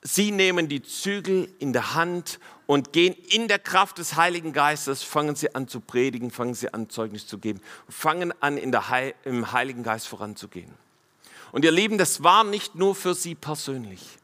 sie 0.00 0.30
nehmen 0.30 0.68
die 0.68 0.82
Zügel 0.82 1.52
in 1.58 1.74
der 1.74 1.92
Hand 1.92 2.38
und 2.66 2.92
gehen 2.92 3.14
in 3.28 3.48
der 3.48 3.58
Kraft 3.58 3.98
des 3.98 4.16
Heiligen 4.16 4.52
Geistes, 4.52 5.02
fangen 5.02 5.36
sie 5.36 5.54
an 5.54 5.68
zu 5.68 5.80
predigen, 5.80 6.30
fangen 6.30 6.54
sie 6.54 6.72
an 6.72 6.88
Zeugnis 6.88 7.26
zu 7.26 7.38
geben, 7.38 7.60
fangen 7.88 8.32
an 8.40 8.56
in 8.56 8.72
der 8.72 8.88
Heil, 8.88 9.14
im 9.24 9.52
Heiligen 9.52 9.82
Geist 9.82 10.08
voranzugehen. 10.08 10.72
Und 11.52 11.64
ihr 11.64 11.72
Lieben, 11.72 11.98
das 11.98 12.22
war 12.22 12.42
nicht 12.44 12.74
nur 12.74 12.94
für 12.94 13.14
sie 13.14 13.34
persönlich. 13.34 14.18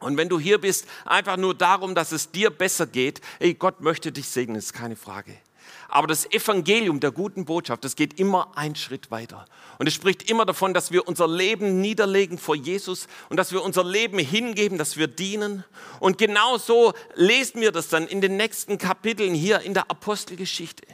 Und 0.00 0.16
wenn 0.16 0.28
du 0.28 0.38
hier 0.40 0.60
bist, 0.60 0.86
einfach 1.04 1.36
nur 1.36 1.54
darum, 1.54 1.94
dass 1.94 2.12
es 2.12 2.30
dir 2.30 2.50
besser 2.50 2.86
geht, 2.86 3.20
ey, 3.38 3.54
Gott 3.54 3.80
möchte 3.80 4.12
dich 4.12 4.28
segnen, 4.28 4.56
ist 4.56 4.72
keine 4.72 4.96
Frage. 4.96 5.36
Aber 5.88 6.06
das 6.06 6.30
Evangelium 6.30 7.00
der 7.00 7.10
guten 7.10 7.44
Botschaft, 7.44 7.84
das 7.84 7.96
geht 7.96 8.18
immer 8.18 8.56
einen 8.56 8.74
Schritt 8.74 9.10
weiter. 9.10 9.44
Und 9.78 9.86
es 9.86 9.94
spricht 9.94 10.30
immer 10.30 10.44
davon, 10.44 10.74
dass 10.74 10.90
wir 10.90 11.06
unser 11.06 11.28
Leben 11.28 11.80
niederlegen 11.80 12.38
vor 12.38 12.56
Jesus 12.56 13.06
und 13.28 13.36
dass 13.36 13.52
wir 13.52 13.62
unser 13.62 13.84
Leben 13.84 14.18
hingeben, 14.18 14.78
dass 14.78 14.96
wir 14.96 15.06
dienen. 15.06 15.64
Und 16.00 16.18
genau 16.18 16.58
so 16.58 16.92
lesen 17.14 17.60
wir 17.60 17.72
das 17.72 17.88
dann 17.88 18.06
in 18.06 18.20
den 18.20 18.36
nächsten 18.36 18.78
Kapiteln 18.78 19.34
hier 19.34 19.60
in 19.60 19.74
der 19.74 19.90
Apostelgeschichte. 19.90 20.86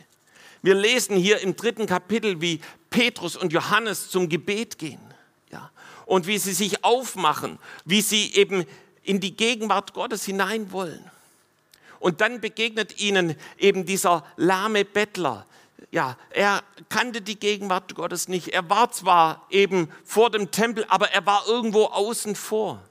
Wir 0.63 0.75
lesen 0.75 1.17
hier 1.17 1.41
im 1.41 1.57
dritten 1.57 1.87
Kapitel, 1.87 2.41
wie 2.41 2.61
Petrus 2.91 3.37
und 3.37 3.53
Johannes 3.53 4.11
zum 4.11 4.29
Gebet 4.29 4.79
gehen. 4.79 5.01
Ja, 5.51 5.71
und 6.07 6.27
wie 6.27 6.39
sie 6.39 6.53
sich 6.53 6.85
aufmachen, 6.85 7.59
wie 7.85 8.03
sie 8.03 8.35
eben 8.35 8.65
in 9.03 9.21
die 9.21 9.37
Gegenwart 9.37 9.95
Gottes 9.95 10.25
hinein 10.25 10.71
wollen. 10.73 11.11
Und 12.01 12.21
dann 12.21 12.41
begegnet 12.41 13.01
ihnen 13.01 13.37
eben 13.59 13.85
dieser 13.85 14.25
lahme 14.37 14.85
Bettler. 14.85 15.47
Ja, 15.93 16.17
er 16.31 16.63
kannte 16.89 17.21
die 17.21 17.39
Gegenwart 17.39 17.95
Gottes 17.95 18.27
nicht. 18.27 18.49
Er 18.49 18.69
war 18.69 18.91
zwar 18.91 19.47
eben 19.51 19.91
vor 20.05 20.31
dem 20.31 20.51
Tempel, 20.51 20.85
aber 20.89 21.11
er 21.11 21.27
war 21.27 21.45
irgendwo 21.47 21.85
außen 21.85 22.35
vor. 22.35 22.83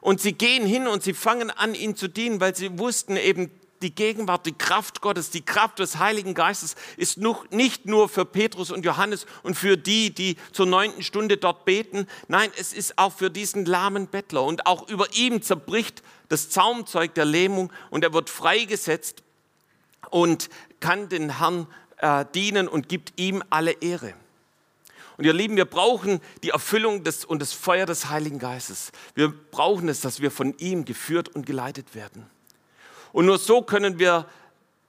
Und 0.00 0.20
sie 0.20 0.32
gehen 0.32 0.66
hin 0.66 0.86
und 0.86 1.02
sie 1.02 1.14
fangen 1.14 1.50
an, 1.50 1.74
ihn 1.74 1.96
zu 1.96 2.06
dienen, 2.06 2.40
weil 2.40 2.54
sie 2.54 2.78
wussten 2.78 3.16
eben, 3.16 3.50
die 3.82 3.94
Gegenwart, 3.94 4.46
die 4.46 4.52
Kraft 4.52 5.00
Gottes, 5.00 5.30
die 5.30 5.44
Kraft 5.44 5.78
des 5.78 5.98
Heiligen 5.98 6.34
Geistes 6.34 6.74
ist 6.96 7.18
nicht 7.50 7.86
nur 7.86 8.08
für 8.08 8.24
Petrus 8.24 8.70
und 8.70 8.84
Johannes 8.84 9.26
und 9.42 9.54
für 9.54 9.76
die, 9.76 10.12
die 10.12 10.36
zur 10.52 10.66
neunten 10.66 11.02
Stunde 11.02 11.36
dort 11.36 11.64
beten. 11.64 12.06
Nein, 12.26 12.50
es 12.58 12.72
ist 12.72 12.98
auch 12.98 13.12
für 13.12 13.30
diesen 13.30 13.64
lahmen 13.64 14.08
Bettler. 14.08 14.44
Und 14.44 14.66
auch 14.66 14.88
über 14.88 15.06
ihm 15.14 15.42
zerbricht 15.42 16.02
das 16.28 16.50
Zaumzeug 16.50 17.14
der 17.14 17.24
Lähmung 17.24 17.72
und 17.90 18.04
er 18.04 18.12
wird 18.12 18.30
freigesetzt 18.30 19.22
und 20.10 20.48
kann 20.80 21.08
den 21.08 21.38
Herrn 21.38 21.66
äh, 21.98 22.24
dienen 22.34 22.68
und 22.68 22.88
gibt 22.88 23.18
ihm 23.18 23.42
alle 23.50 23.72
Ehre. 23.72 24.14
Und 25.16 25.24
ihr 25.24 25.32
Lieben, 25.32 25.56
wir 25.56 25.64
brauchen 25.64 26.20
die 26.44 26.50
Erfüllung 26.50 27.02
des, 27.02 27.24
und 27.24 27.42
das 27.42 27.52
Feuer 27.52 27.86
des 27.86 28.08
Heiligen 28.08 28.38
Geistes. 28.38 28.92
Wir 29.14 29.28
brauchen 29.28 29.88
es, 29.88 30.00
dass 30.00 30.20
wir 30.20 30.30
von 30.30 30.56
ihm 30.58 30.84
geführt 30.84 31.28
und 31.28 31.44
geleitet 31.44 31.96
werden. 31.96 32.30
Und 33.12 33.26
nur 33.26 33.38
so 33.38 33.62
können 33.62 33.98
wir 33.98 34.26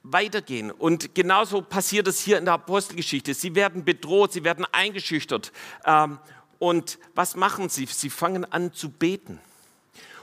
weitergehen. 0.04 0.72
Und 0.72 1.14
genauso 1.16 1.62
passiert 1.62 2.08
es 2.08 2.20
hier 2.20 2.38
in 2.38 2.46
der 2.46 2.56
Apostelgeschichte. 2.56 3.34
Sie 3.34 3.56
werden 3.56 3.84
bedroht, 3.84 4.34
sie 4.34 4.44
werden 4.44 4.66
eingeschüchtert. 4.72 5.52
Ähm, 5.86 6.20
und 6.58 7.00
was 7.16 7.36
machen 7.36 7.70
sie? 7.70 7.86
Sie 7.86 8.10
fangen 8.10 8.46
an 8.52 8.74
zu 8.74 8.90
beten. 8.90 9.40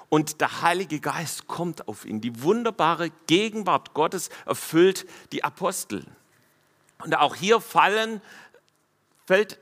Und 0.09 0.41
der 0.41 0.63
Heilige 0.63 1.01
Geist 1.01 1.47
kommt 1.47 1.89
auf 1.89 2.05
ihn. 2.05 2.21
Die 2.21 2.43
wunderbare 2.43 3.11
Gegenwart 3.27 3.95
Gottes 3.95 4.31
erfüllt 4.45 5.07
die 5.33 5.43
Apostel. 5.43 6.05
Und 7.03 7.17
auch 7.17 7.35
hier 7.35 7.61
fallen 7.61 8.21
fällt 9.27 9.59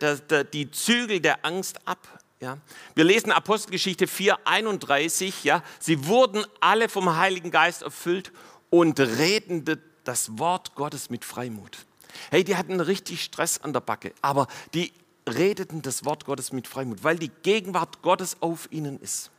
die 0.53 0.71
Zügel 0.71 1.21
der 1.21 1.45
Angst 1.45 1.79
ab. 1.87 2.07
Ja. 2.45 2.59
Wir 2.95 3.05
lesen 3.05 3.33
Apostelgeschichte 3.33 4.07
4, 4.07 4.37
31. 4.47 5.45
Ja. 5.45 5.63
Sie 5.79 6.07
wurden 6.07 6.45
alle 6.61 6.91
vom 6.91 7.17
Heiligen 7.17 7.51
Geist 7.51 7.81
erfüllt 7.81 8.33
und 8.69 9.01
redeten 9.01 9.65
das 10.05 10.39
Wort 10.39 10.75
Gottes 10.75 11.09
mit 11.09 11.25
Freimut. 11.25 11.87
Hey, 12.31 12.45
die 12.45 12.57
hatten 12.57 12.81
richtig 12.81 13.25
Stress 13.25 13.63
an 13.63 13.73
der 13.73 13.81
Backe, 13.81 14.13
aber 14.21 14.47
die 14.75 14.93
redeten 15.27 15.81
das 15.81 16.05
Wort 16.05 16.27
Gottes 16.27 16.53
mit 16.53 16.69
Freimut, 16.69 17.03
weil 17.03 17.19
die 17.19 17.31
Gegenwart 17.31 18.03
Gottes 18.03 18.37
auf 18.41 18.71
ihnen 18.71 19.01
ist. 19.01 19.31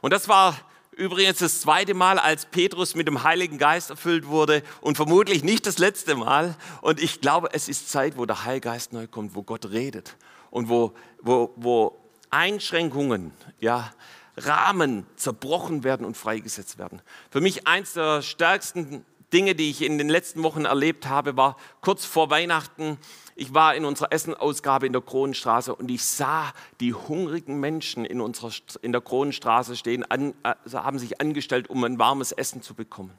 Und 0.00 0.14
das 0.14 0.26
war 0.26 0.56
übrigens 0.92 1.40
das 1.40 1.60
zweite 1.60 1.92
Mal, 1.92 2.18
als 2.18 2.46
Petrus 2.46 2.94
mit 2.94 3.06
dem 3.06 3.22
Heiligen 3.22 3.58
Geist 3.58 3.90
erfüllt 3.90 4.26
wurde 4.28 4.62
und 4.80 4.96
vermutlich 4.96 5.44
nicht 5.44 5.66
das 5.66 5.76
letzte 5.76 6.14
Mal. 6.14 6.56
Und 6.80 7.02
ich 7.02 7.20
glaube, 7.20 7.50
es 7.52 7.68
ist 7.68 7.90
Zeit, 7.90 8.16
wo 8.16 8.24
der 8.24 8.46
Heilige 8.46 8.70
Geist 8.70 8.94
neu 8.94 9.06
kommt, 9.06 9.34
wo 9.34 9.42
Gott 9.42 9.66
redet 9.66 10.16
und 10.50 10.70
wo, 10.70 10.94
wo, 11.20 11.52
wo 11.56 12.00
Einschränkungen, 12.30 13.32
ja, 13.58 13.92
Rahmen 14.36 15.06
zerbrochen 15.16 15.84
werden 15.84 16.06
und 16.06 16.16
freigesetzt 16.16 16.78
werden. 16.78 17.02
Für 17.30 17.40
mich 17.40 17.66
eins 17.66 17.92
der 17.92 18.22
stärksten 18.22 19.04
Dinge, 19.32 19.54
die 19.54 19.70
ich 19.70 19.82
in 19.82 19.98
den 19.98 20.08
letzten 20.08 20.42
Wochen 20.42 20.64
erlebt 20.64 21.08
habe, 21.08 21.36
war 21.36 21.56
kurz 21.80 22.04
vor 22.04 22.30
Weihnachten 22.30 22.98
ich 23.40 23.54
war 23.54 23.74
in 23.74 23.86
unserer 23.86 24.12
Essenausgabe 24.12 24.86
in 24.86 24.92
der 24.92 25.00
Kronenstraße 25.00 25.74
und 25.74 25.90
ich 25.90 26.04
sah 26.04 26.52
die 26.78 26.92
hungrigen 26.92 27.58
Menschen 27.58 28.04
in, 28.04 28.20
unserer, 28.20 28.52
in 28.82 28.92
der 28.92 29.00
Kronenstraße 29.00 29.76
stehen, 29.76 30.04
an, 30.04 30.34
also 30.42 30.84
haben 30.84 30.98
sich 30.98 31.22
angestellt, 31.22 31.70
um 31.70 31.82
ein 31.84 31.98
warmes 31.98 32.32
Essen 32.32 32.60
zu 32.60 32.74
bekommen. 32.74 33.12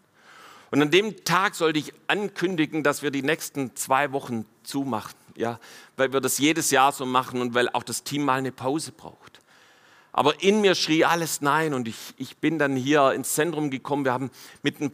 Und 0.70 0.80
an 0.80 0.92
dem 0.92 1.24
Tag 1.24 1.56
sollte 1.56 1.80
ich 1.80 1.92
ankündigen, 2.06 2.84
dass 2.84 3.02
wir 3.02 3.10
die 3.10 3.24
nächsten 3.24 3.76
zwei 3.76 4.12
Wochen 4.12 4.46
zumachen, 4.62 5.16
ja, 5.42 5.60
weil 5.98 6.14
wir 6.14 6.22
das 6.22 6.38
jedes 6.38 6.72
Jahr 6.72 6.92
so 6.92 7.06
machen 7.06 7.42
und 7.42 7.54
weil 7.54 7.68
auch 7.70 7.84
das 7.84 8.04
Team 8.04 8.24
mal 8.24 8.38
eine 8.38 8.52
Pause 8.52 8.92
braucht. 8.92 9.42
Aber 10.14 10.42
in 10.44 10.62
mir 10.62 10.76
schrie 10.76 11.04
alles 11.04 11.42
Nein 11.42 11.74
und 11.74 11.88
ich, 11.88 12.14
ich 12.18 12.38
bin 12.38 12.60
dann 12.60 12.76
hier 12.76 13.12
ins 13.14 13.34
Zentrum 13.34 13.70
gekommen. 13.70 14.06
Wir 14.06 14.14
haben 14.14 14.30
mit 14.62 14.80
einem 14.80 14.92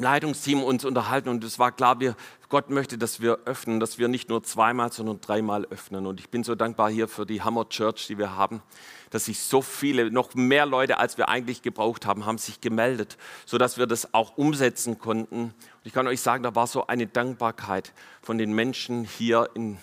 Leitungsteam 0.00 0.62
uns 0.62 0.84
unterhalten 0.84 1.28
und 1.28 1.42
es 1.44 1.58
war 1.58 1.72
klar, 1.72 2.00
wir, 2.00 2.14
Gott 2.48 2.70
möchte, 2.70 2.96
dass 2.96 3.20
wir 3.20 3.40
öffnen, 3.44 3.80
dass 3.80 3.98
wir 3.98 4.08
nicht 4.08 4.28
nur 4.28 4.42
zweimal, 4.42 4.92
sondern 4.92 5.20
dreimal 5.20 5.66
öffnen. 5.66 6.06
Und 6.06 6.20
ich 6.20 6.30
bin 6.30 6.44
so 6.44 6.54
dankbar 6.54 6.90
hier 6.90 7.08
für 7.08 7.26
die 7.26 7.42
Hammer 7.42 7.68
Church, 7.68 8.06
die 8.06 8.16
wir 8.16 8.36
haben, 8.36 8.62
dass 9.10 9.26
sich 9.26 9.40
so 9.40 9.60
viele, 9.60 10.10
noch 10.10 10.34
mehr 10.34 10.66
Leute, 10.66 10.98
als 10.98 11.18
wir 11.18 11.28
eigentlich 11.28 11.62
gebraucht 11.62 12.06
haben, 12.06 12.26
haben 12.26 12.38
sich 12.38 12.60
gemeldet, 12.60 13.18
sodass 13.44 13.76
wir 13.76 13.86
das 13.86 14.14
auch 14.14 14.36
umsetzen 14.36 14.98
konnten. 14.98 15.44
Und 15.44 15.54
ich 15.84 15.92
kann 15.92 16.06
euch 16.06 16.20
sagen, 16.20 16.42
da 16.42 16.54
war 16.54 16.66
so 16.66 16.86
eine 16.86 17.06
Dankbarkeit 17.06 17.92
von 18.22 18.38
den 18.38 18.52
Menschen 18.52 19.04
hier 19.04 19.50
in, 19.54 19.78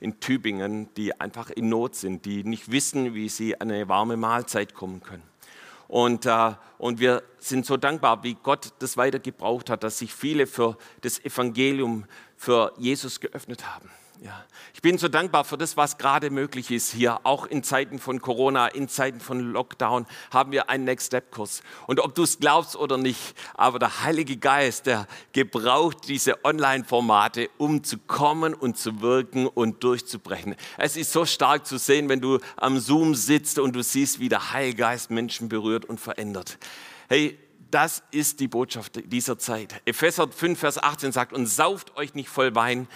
in 0.00 0.20
Tübingen, 0.20 0.92
die 0.96 1.18
einfach 1.20 1.50
in 1.50 1.68
Not 1.68 1.94
sind, 1.94 2.24
die 2.24 2.44
nicht 2.44 2.70
wissen, 2.70 3.14
wie 3.14 3.28
sie 3.28 3.60
an 3.60 3.70
eine 3.70 3.88
warme 3.88 4.16
Mahlzeit 4.16 4.74
kommen 4.74 5.00
können. 5.02 5.29
Und, 5.90 6.24
äh, 6.24 6.52
und 6.78 7.00
wir 7.00 7.24
sind 7.38 7.66
so 7.66 7.76
dankbar, 7.76 8.22
wie 8.22 8.36
Gott 8.40 8.74
das 8.78 8.96
weiter 8.96 9.18
gebraucht 9.18 9.68
hat, 9.70 9.82
dass 9.82 9.98
sich 9.98 10.14
viele 10.14 10.46
für 10.46 10.78
das 11.00 11.18
Evangelium, 11.24 12.04
für 12.36 12.72
Jesus 12.78 13.18
geöffnet 13.18 13.66
haben. 13.66 13.90
Ja. 14.22 14.44
Ich 14.74 14.82
bin 14.82 14.98
so 14.98 15.08
dankbar 15.08 15.44
für 15.44 15.56
das, 15.56 15.78
was 15.78 15.96
gerade 15.96 16.28
möglich 16.28 16.70
ist 16.70 16.92
hier. 16.92 17.20
Auch 17.24 17.46
in 17.46 17.62
Zeiten 17.62 17.98
von 17.98 18.20
Corona, 18.20 18.68
in 18.68 18.86
Zeiten 18.86 19.18
von 19.18 19.40
Lockdown 19.40 20.06
haben 20.30 20.52
wir 20.52 20.68
einen 20.68 20.84
Next 20.84 21.06
Step 21.06 21.30
Kurs. 21.30 21.62
Und 21.86 22.00
ob 22.00 22.14
du 22.14 22.24
es 22.24 22.38
glaubst 22.38 22.76
oder 22.76 22.98
nicht, 22.98 23.34
aber 23.54 23.78
der 23.78 24.04
Heilige 24.04 24.36
Geist, 24.36 24.84
der 24.84 25.06
gebraucht 25.32 26.06
diese 26.06 26.44
Online-Formate, 26.44 27.48
um 27.56 27.82
zu 27.82 27.96
kommen 27.96 28.52
und 28.52 28.76
zu 28.76 29.00
wirken 29.00 29.46
und 29.46 29.82
durchzubrechen. 29.82 30.54
Es 30.76 30.98
ist 30.98 31.12
so 31.12 31.24
stark 31.24 31.66
zu 31.66 31.78
sehen, 31.78 32.10
wenn 32.10 32.20
du 32.20 32.40
am 32.56 32.78
Zoom 32.78 33.14
sitzt 33.14 33.58
und 33.58 33.74
du 33.74 33.82
siehst, 33.82 34.20
wie 34.20 34.28
der 34.28 34.52
Heilige 34.52 34.76
Geist 34.76 35.10
Menschen 35.10 35.48
berührt 35.48 35.86
und 35.86 35.98
verändert. 35.98 36.58
Hey, 37.08 37.38
das 37.70 38.02
ist 38.10 38.40
die 38.40 38.48
Botschaft 38.48 39.00
dieser 39.12 39.38
Zeit. 39.38 39.80
Epheser 39.84 40.28
5, 40.30 40.58
Vers 40.58 40.82
18 40.82 41.12
sagt, 41.12 41.32
und 41.32 41.46
sauft 41.46 41.96
euch 41.96 42.14
nicht 42.14 42.28
voll 42.28 42.54
Wein, 42.54 42.88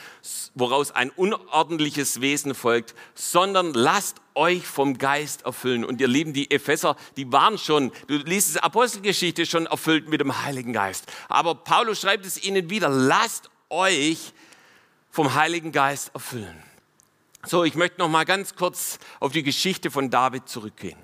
woraus 0.55 0.91
ein 0.91 1.11
unordentliches 1.11 2.21
Wesen 2.21 2.55
folgt, 2.55 2.95
sondern 3.15 3.73
lasst 3.73 4.21
euch 4.35 4.67
vom 4.67 4.99
Geist 4.99 5.43
erfüllen. 5.43 5.85
Und 5.85 6.01
ihr 6.01 6.09
Lieben, 6.09 6.33
die 6.33 6.51
Epheser, 6.51 6.97
die 7.17 7.31
waren 7.31 7.59
schon, 7.59 7.93
du 8.09 8.17
liest 8.17 8.51
es 8.51 8.57
Apostelgeschichte 8.57 9.47
schon 9.47 9.67
erfüllt 9.67 10.09
mit 10.09 10.21
dem 10.21 10.43
Heiligen 10.43 10.73
Geist. 10.73 11.11
Aber 11.29 11.55
Paulus 11.55 12.01
schreibt 12.01 12.27
es 12.27 12.43
ihnen 12.43 12.71
wieder, 12.71 12.89
lasst 12.89 13.51
euch 13.71 14.33
vom 15.11 15.35
Heiligen 15.35 15.73
Geist 15.73 16.13
erfüllen. 16.15 16.63
So, 17.47 17.63
ich 17.65 17.75
möchte 17.75 18.01
noch 18.01 18.09
mal 18.09 18.25
ganz 18.25 18.57
kurz 18.57 18.99
auf 19.21 19.33
die 19.33 19.43
Geschichte 19.43 19.91
von 19.91 20.11
David 20.11 20.49
zurückgehen. 20.49 20.99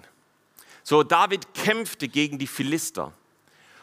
So, 0.83 1.03
David 1.03 1.55
kämpfte 1.55 2.09
gegen 2.09 2.39
die 2.39 2.47
Philister. 2.47 3.13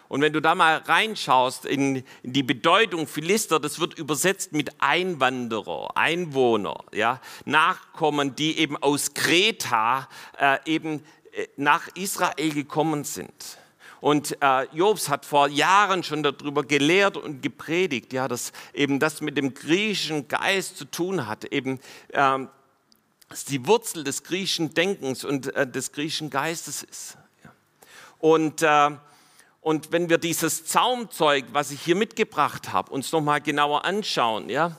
Und 0.10 0.22
wenn 0.22 0.34
du 0.34 0.42
da 0.42 0.56
mal 0.56 0.78
reinschaust 0.78 1.66
in, 1.66 2.04
die 2.24 2.44
Bedeutung 2.44 3.08
Philister, 3.08 3.60
das 3.60 3.80
wird 3.80 3.98
übersetzt 3.98 4.54
mit 4.54 4.82
Einwanderer, 4.82 5.96
Einwohner, 5.96 6.84
ja, 6.94 7.20
Nachkommen, 7.46 8.36
die 8.36 8.58
eben 8.58 8.78
aus 8.78 9.14
Kreta 9.14 10.08
äh, 10.40 10.58
eben 10.66 11.04
äh, 11.34 11.48
nach 11.58 11.90
Israel 11.96 12.54
gekommen 12.54 13.04
sind. 13.04 13.58
Und 14.00 14.38
äh, 14.42 14.64
Jobs 14.74 15.10
hat 15.10 15.26
vor 15.26 15.48
Jahren 15.50 16.04
schon 16.04 16.24
darüber 16.24 16.64
gelehrt 16.64 17.18
und 17.18 17.42
gepredigt, 17.42 18.14
ja, 18.14 18.28
dass 18.28 18.54
eben 18.74 19.00
das 19.00 19.22
mit 19.22 19.38
dem 19.38 19.54
griechischen 19.54 20.28
Geist 20.28 20.78
zu 20.78 20.86
tun 20.86 21.28
hat, 21.28 21.46
eben 21.46 21.80
äh, 22.10 22.46
dass 23.30 23.44
die 23.44 23.66
Wurzel 23.68 24.04
des 24.04 24.24
griechischen 24.24 24.74
Denkens 24.74 25.26
und 25.26 25.54
äh, 25.56 25.68
des 25.68 25.92
griechischen 25.92 26.30
Geistes 26.30 26.84
ist. 26.84 27.18
Ja. 27.44 27.52
Und 28.20 28.62
äh, 28.62 28.98
und 29.68 29.92
wenn 29.92 30.08
wir 30.08 30.18
dieses 30.18 30.64
Zaumzeug, 30.64 31.44
was 31.52 31.72
ich 31.72 31.82
hier 31.82 31.98
mitgebracht 31.98 32.72
habe, 32.72 32.90
uns 32.90 33.12
nochmal 33.12 33.42
genauer 33.42 33.84
anschauen, 33.84 34.50
ja, 34.50 34.78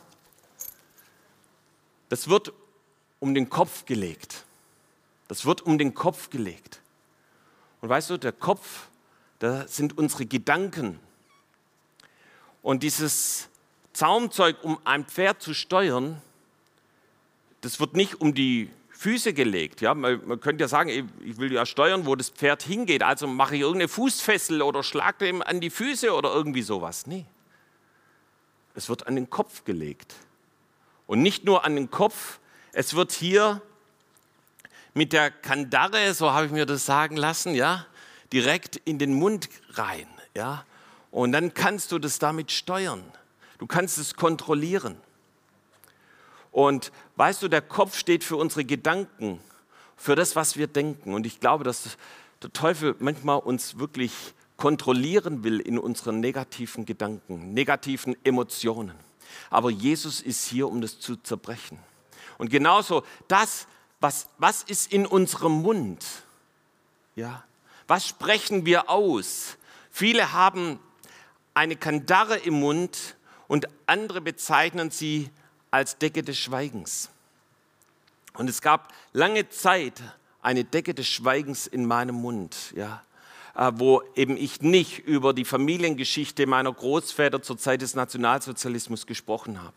das 2.08 2.28
wird 2.28 2.54
um 3.20 3.34
den 3.34 3.50
Kopf 3.50 3.84
gelegt. 3.84 4.46
Das 5.28 5.44
wird 5.44 5.60
um 5.60 5.76
den 5.76 5.92
Kopf 5.92 6.30
gelegt. 6.30 6.80
Und 7.82 7.90
weißt 7.90 8.08
du, 8.08 8.16
der 8.16 8.32
Kopf, 8.32 8.88
da 9.40 9.68
sind 9.68 9.98
unsere 9.98 10.24
Gedanken. 10.24 10.98
Und 12.62 12.82
dieses 12.82 13.50
Zaumzeug, 13.92 14.56
um 14.62 14.78
ein 14.86 15.04
Pferd 15.04 15.42
zu 15.42 15.52
steuern, 15.52 16.22
das 17.60 17.78
wird 17.78 17.94
nicht 17.94 18.22
um 18.22 18.32
die 18.32 18.70
Füße 18.98 19.32
gelegt. 19.32 19.80
Ja, 19.80 19.94
man, 19.94 20.20
man, 20.26 20.40
könnte 20.40 20.64
ja 20.64 20.68
sagen, 20.68 20.90
ich 21.24 21.38
will 21.38 21.52
ja 21.52 21.64
steuern, 21.64 22.04
wo 22.04 22.16
das 22.16 22.30
Pferd 22.30 22.64
hingeht. 22.64 23.04
Also 23.04 23.28
mache 23.28 23.54
ich 23.54 23.60
irgendeine 23.60 23.86
Fußfessel 23.86 24.60
oder 24.60 24.82
schlage 24.82 25.18
dem 25.26 25.40
an 25.40 25.60
die 25.60 25.70
Füße 25.70 26.12
oder 26.12 26.34
irgendwie 26.34 26.62
sowas. 26.62 27.06
Nee. 27.06 27.24
Es 28.74 28.88
wird 28.88 29.06
an 29.06 29.14
den 29.14 29.30
Kopf 29.30 29.62
gelegt. 29.62 30.14
Und 31.06 31.22
nicht 31.22 31.44
nur 31.44 31.64
an 31.64 31.76
den 31.76 31.92
Kopf, 31.92 32.40
es 32.72 32.94
wird 32.94 33.12
hier 33.12 33.62
mit 34.94 35.12
der 35.12 35.30
Kandare, 35.30 36.12
so 36.12 36.32
habe 36.32 36.46
ich 36.46 36.52
mir 36.52 36.66
das 36.66 36.84
sagen 36.84 37.16
lassen, 37.16 37.54
ja, 37.54 37.86
direkt 38.32 38.78
in 38.78 38.98
den 38.98 39.14
Mund 39.14 39.48
rein. 39.74 40.08
Ja. 40.34 40.64
Und 41.12 41.30
dann 41.30 41.54
kannst 41.54 41.92
du 41.92 42.00
das 42.00 42.18
damit 42.18 42.50
steuern. 42.50 43.04
Du 43.58 43.68
kannst 43.68 43.96
es 43.96 44.16
kontrollieren. 44.16 44.96
Und 46.58 46.90
weißt 47.14 47.40
du, 47.44 47.46
der 47.46 47.62
Kopf 47.62 47.96
steht 47.96 48.24
für 48.24 48.34
unsere 48.34 48.64
Gedanken, 48.64 49.38
für 49.96 50.16
das, 50.16 50.34
was 50.34 50.56
wir 50.56 50.66
denken. 50.66 51.14
Und 51.14 51.24
ich 51.24 51.38
glaube, 51.38 51.62
dass 51.62 51.96
der 52.42 52.52
Teufel 52.52 52.96
manchmal 52.98 53.38
uns 53.38 53.78
wirklich 53.78 54.10
kontrollieren 54.56 55.44
will 55.44 55.60
in 55.60 55.78
unseren 55.78 56.18
negativen 56.18 56.84
Gedanken, 56.84 57.54
negativen 57.54 58.16
Emotionen. 58.24 58.96
Aber 59.50 59.70
Jesus 59.70 60.20
ist 60.20 60.48
hier, 60.48 60.68
um 60.68 60.80
das 60.80 60.98
zu 60.98 61.14
zerbrechen. 61.14 61.78
Und 62.38 62.50
genauso 62.50 63.04
das, 63.28 63.68
was, 64.00 64.28
was 64.38 64.64
ist 64.64 64.92
in 64.92 65.06
unserem 65.06 65.62
Mund? 65.62 66.04
Ja, 67.14 67.44
was 67.86 68.04
sprechen 68.04 68.66
wir 68.66 68.90
aus? 68.90 69.58
Viele 69.92 70.32
haben 70.32 70.80
eine 71.54 71.76
Kandare 71.76 72.36
im 72.36 72.54
Mund 72.54 73.14
und 73.46 73.68
andere 73.86 74.20
bezeichnen 74.20 74.90
sie 74.90 75.30
als 75.70 75.98
Decke 75.98 76.22
des 76.22 76.38
Schweigens. 76.38 77.10
Und 78.34 78.48
es 78.48 78.60
gab 78.60 78.92
lange 79.12 79.48
Zeit 79.48 80.02
eine 80.42 80.64
Decke 80.64 80.94
des 80.94 81.06
Schweigens 81.06 81.66
in 81.66 81.84
meinem 81.86 82.14
Mund, 82.14 82.72
ja, 82.76 83.02
äh, 83.54 83.72
wo 83.74 84.02
eben 84.14 84.36
ich 84.36 84.62
nicht 84.62 85.00
über 85.00 85.34
die 85.34 85.44
Familiengeschichte 85.44 86.46
meiner 86.46 86.72
Großväter 86.72 87.42
zur 87.42 87.58
Zeit 87.58 87.82
des 87.82 87.94
Nationalsozialismus 87.94 89.06
gesprochen 89.06 89.60
habe. 89.60 89.74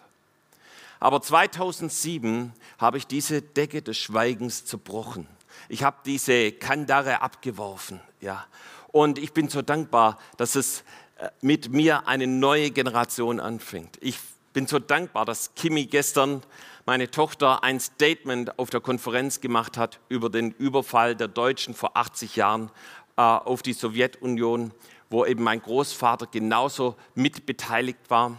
Aber 1.00 1.22
2007 1.22 2.54
habe 2.78 3.00
ich 3.00 3.08
diese 3.08 3.42
Decke 3.42 3.82
des 3.82 3.98
Schweigens 3.98 4.66
zerbrochen. 4.66 5.26
Ich 5.68 5.84
habe 5.84 5.98
diese 6.06 6.52
Kandare 6.52 7.22
abgeworfen, 7.22 8.00
ja. 8.22 8.46
Und 8.92 9.18
ich 9.18 9.34
bin 9.34 9.48
so 9.50 9.62
dankbar, 9.62 10.20
dass 10.38 10.56
es 10.56 10.84
äh, 11.18 11.30
mit 11.42 11.72
mir 11.72 12.08
eine 12.08 12.28
neue 12.28 12.70
Generation 12.70 13.40
anfängt. 13.40 13.98
Ich 14.02 14.20
bin 14.54 14.68
so 14.68 14.80
dankbar, 14.80 15.26
dass 15.26 15.54
Kimi 15.56 15.86
gestern, 15.86 16.44
meine 16.86 17.10
Tochter, 17.10 17.64
ein 17.64 17.80
Statement 17.80 18.58
auf 18.60 18.70
der 18.70 18.82
Konferenz 18.82 19.42
gemacht 19.42 19.78
hat 19.78 20.00
über 20.10 20.30
den 20.30 20.52
Überfall 20.52 21.16
der 21.16 21.28
Deutschen 21.28 21.74
vor 21.74 21.96
80 21.96 22.36
Jahren 22.36 22.72
äh, 23.18 23.22
auf 23.22 23.62
die 23.62 23.74
Sowjetunion, 23.74 24.72
wo 25.10 25.26
eben 25.26 25.44
mein 25.44 25.62
Großvater 25.62 26.28
genauso 26.28 26.96
mitbeteiligt 27.16 28.10
war 28.10 28.38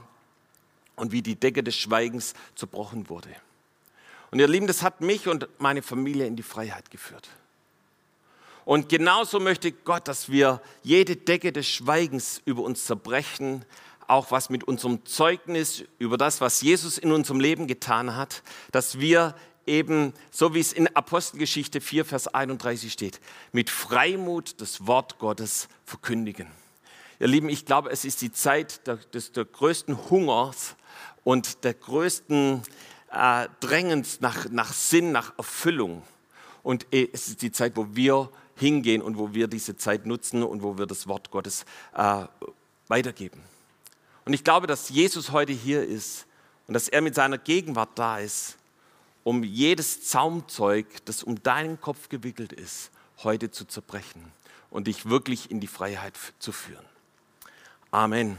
und 0.97 1.13
wie 1.13 1.23
die 1.23 1.37
Decke 1.37 1.63
des 1.63 1.77
Schweigens 1.77 2.35
zerbrochen 2.55 3.09
wurde. 3.09 3.29
Und 4.31 4.39
ihr 4.39 4.49
Lieben, 4.49 4.67
das 4.67 4.83
hat 4.83 5.01
mich 5.01 5.29
und 5.29 5.49
meine 5.59 5.83
Familie 5.83 6.27
in 6.27 6.37
die 6.37 6.43
Freiheit 6.43 6.91
geführt. 6.91 7.29
Und 8.65 8.89
genauso 8.89 9.41
möchte 9.41 9.73
Gott, 9.73 10.07
dass 10.09 10.31
wir 10.31 10.63
jede 10.83 11.17
Decke 11.17 11.53
des 11.53 11.67
Schweigens 11.67 12.41
über 12.45 12.63
uns 12.63 12.87
zerbrechen, 12.87 13.65
auch 14.13 14.31
was 14.31 14.51
mit 14.51 14.65
unserem 14.65 15.05
Zeugnis 15.07 15.85
über 15.99 16.19
das, 16.19 16.41
was 16.41 16.61
Jesus 16.61 16.99
in 16.99 17.13
unserem 17.13 17.41
Leben 17.41 17.67
getan 17.67 18.15
hat, 18.15 18.43
dass 18.71 19.01
wir 19.01 19.35
eben, 19.67 20.13
so 20.31 20.55
wie 20.55 20.61
es 20.61 20.73
in 20.73 20.95
Apostelgeschichte 20.95 21.81
4, 21.81 22.05
Vers 22.05 22.29
31 22.29 22.93
steht, 22.93 23.21
mit 23.53 23.71
Freimut 23.71 24.61
das 24.61 24.87
Wort 24.87 25.19
Gottes 25.19 25.69
verkündigen. 25.85 26.47
Ihr 27.21 27.29
Lieben, 27.29 27.49
ich 27.49 27.65
glaube, 27.65 27.91
es 27.91 28.05
ist 28.05 28.21
die 28.21 28.33
Zeit 28.33 28.87
der, 28.87 28.97
des, 28.97 29.33
der 29.33 29.45
größten 29.45 30.11
Hungers 30.11 30.77
und 31.25 31.65
der 31.65 31.75
größten 31.75 32.63
äh, 33.13 33.49
Drängens 33.61 34.21
nach, 34.21 34.51
nach 34.51 34.73
Sinn, 34.73 35.13
nach 35.13 35.33
Erfüllung. 35.39 36.03
Und 36.63 36.87
äh, 36.93 37.09
es 37.13 37.29
ist 37.29 37.43
die 37.43 37.53
Zeit, 37.53 37.77
wo 37.77 37.87
wir 37.93 38.29
hingehen 38.57 39.01
und 39.01 39.17
wo 39.17 39.33
wir 39.33 39.49
diese 39.49 39.77
Zeit 39.77 40.05
nutzen 40.05 40.43
und 40.43 40.63
wo 40.63 40.77
wir 40.77 40.87
das 40.87 41.07
Wort 41.07 41.31
Gottes 41.31 41.65
äh, 41.95 42.27
weitergeben. 42.89 43.41
Und 44.25 44.33
ich 44.33 44.45
glaube, 44.45 44.67
dass 44.67 44.89
Jesus 44.89 45.33
heute 45.33 45.53
hier 45.53 45.83
ist 45.83 46.27
und 46.67 46.75
dass 46.75 46.89
er 46.89 47.01
mit 47.01 47.15
seiner 47.15 47.39
Gegenwart 47.39 47.91
da 47.97 48.19
ist, 48.19 48.57
um 49.25 49.43
jedes 49.43 50.05
Zaumzeug, 50.07 50.87
das 51.05 51.23
um 51.23 51.43
deinen 51.43 51.81
Kopf 51.81 52.09
gewickelt 52.09 52.53
ist, 52.53 52.91
heute 53.23 53.51
zu 53.51 53.65
zerbrechen 53.65 54.33
und 54.71 54.87
dich 54.87 55.07
wirklich 55.07 55.51
in 55.51 55.61
die 55.61 55.67
Freiheit 55.67 56.19
zu 56.39 56.53
führen. 56.53 56.85
Amen. 57.91 58.39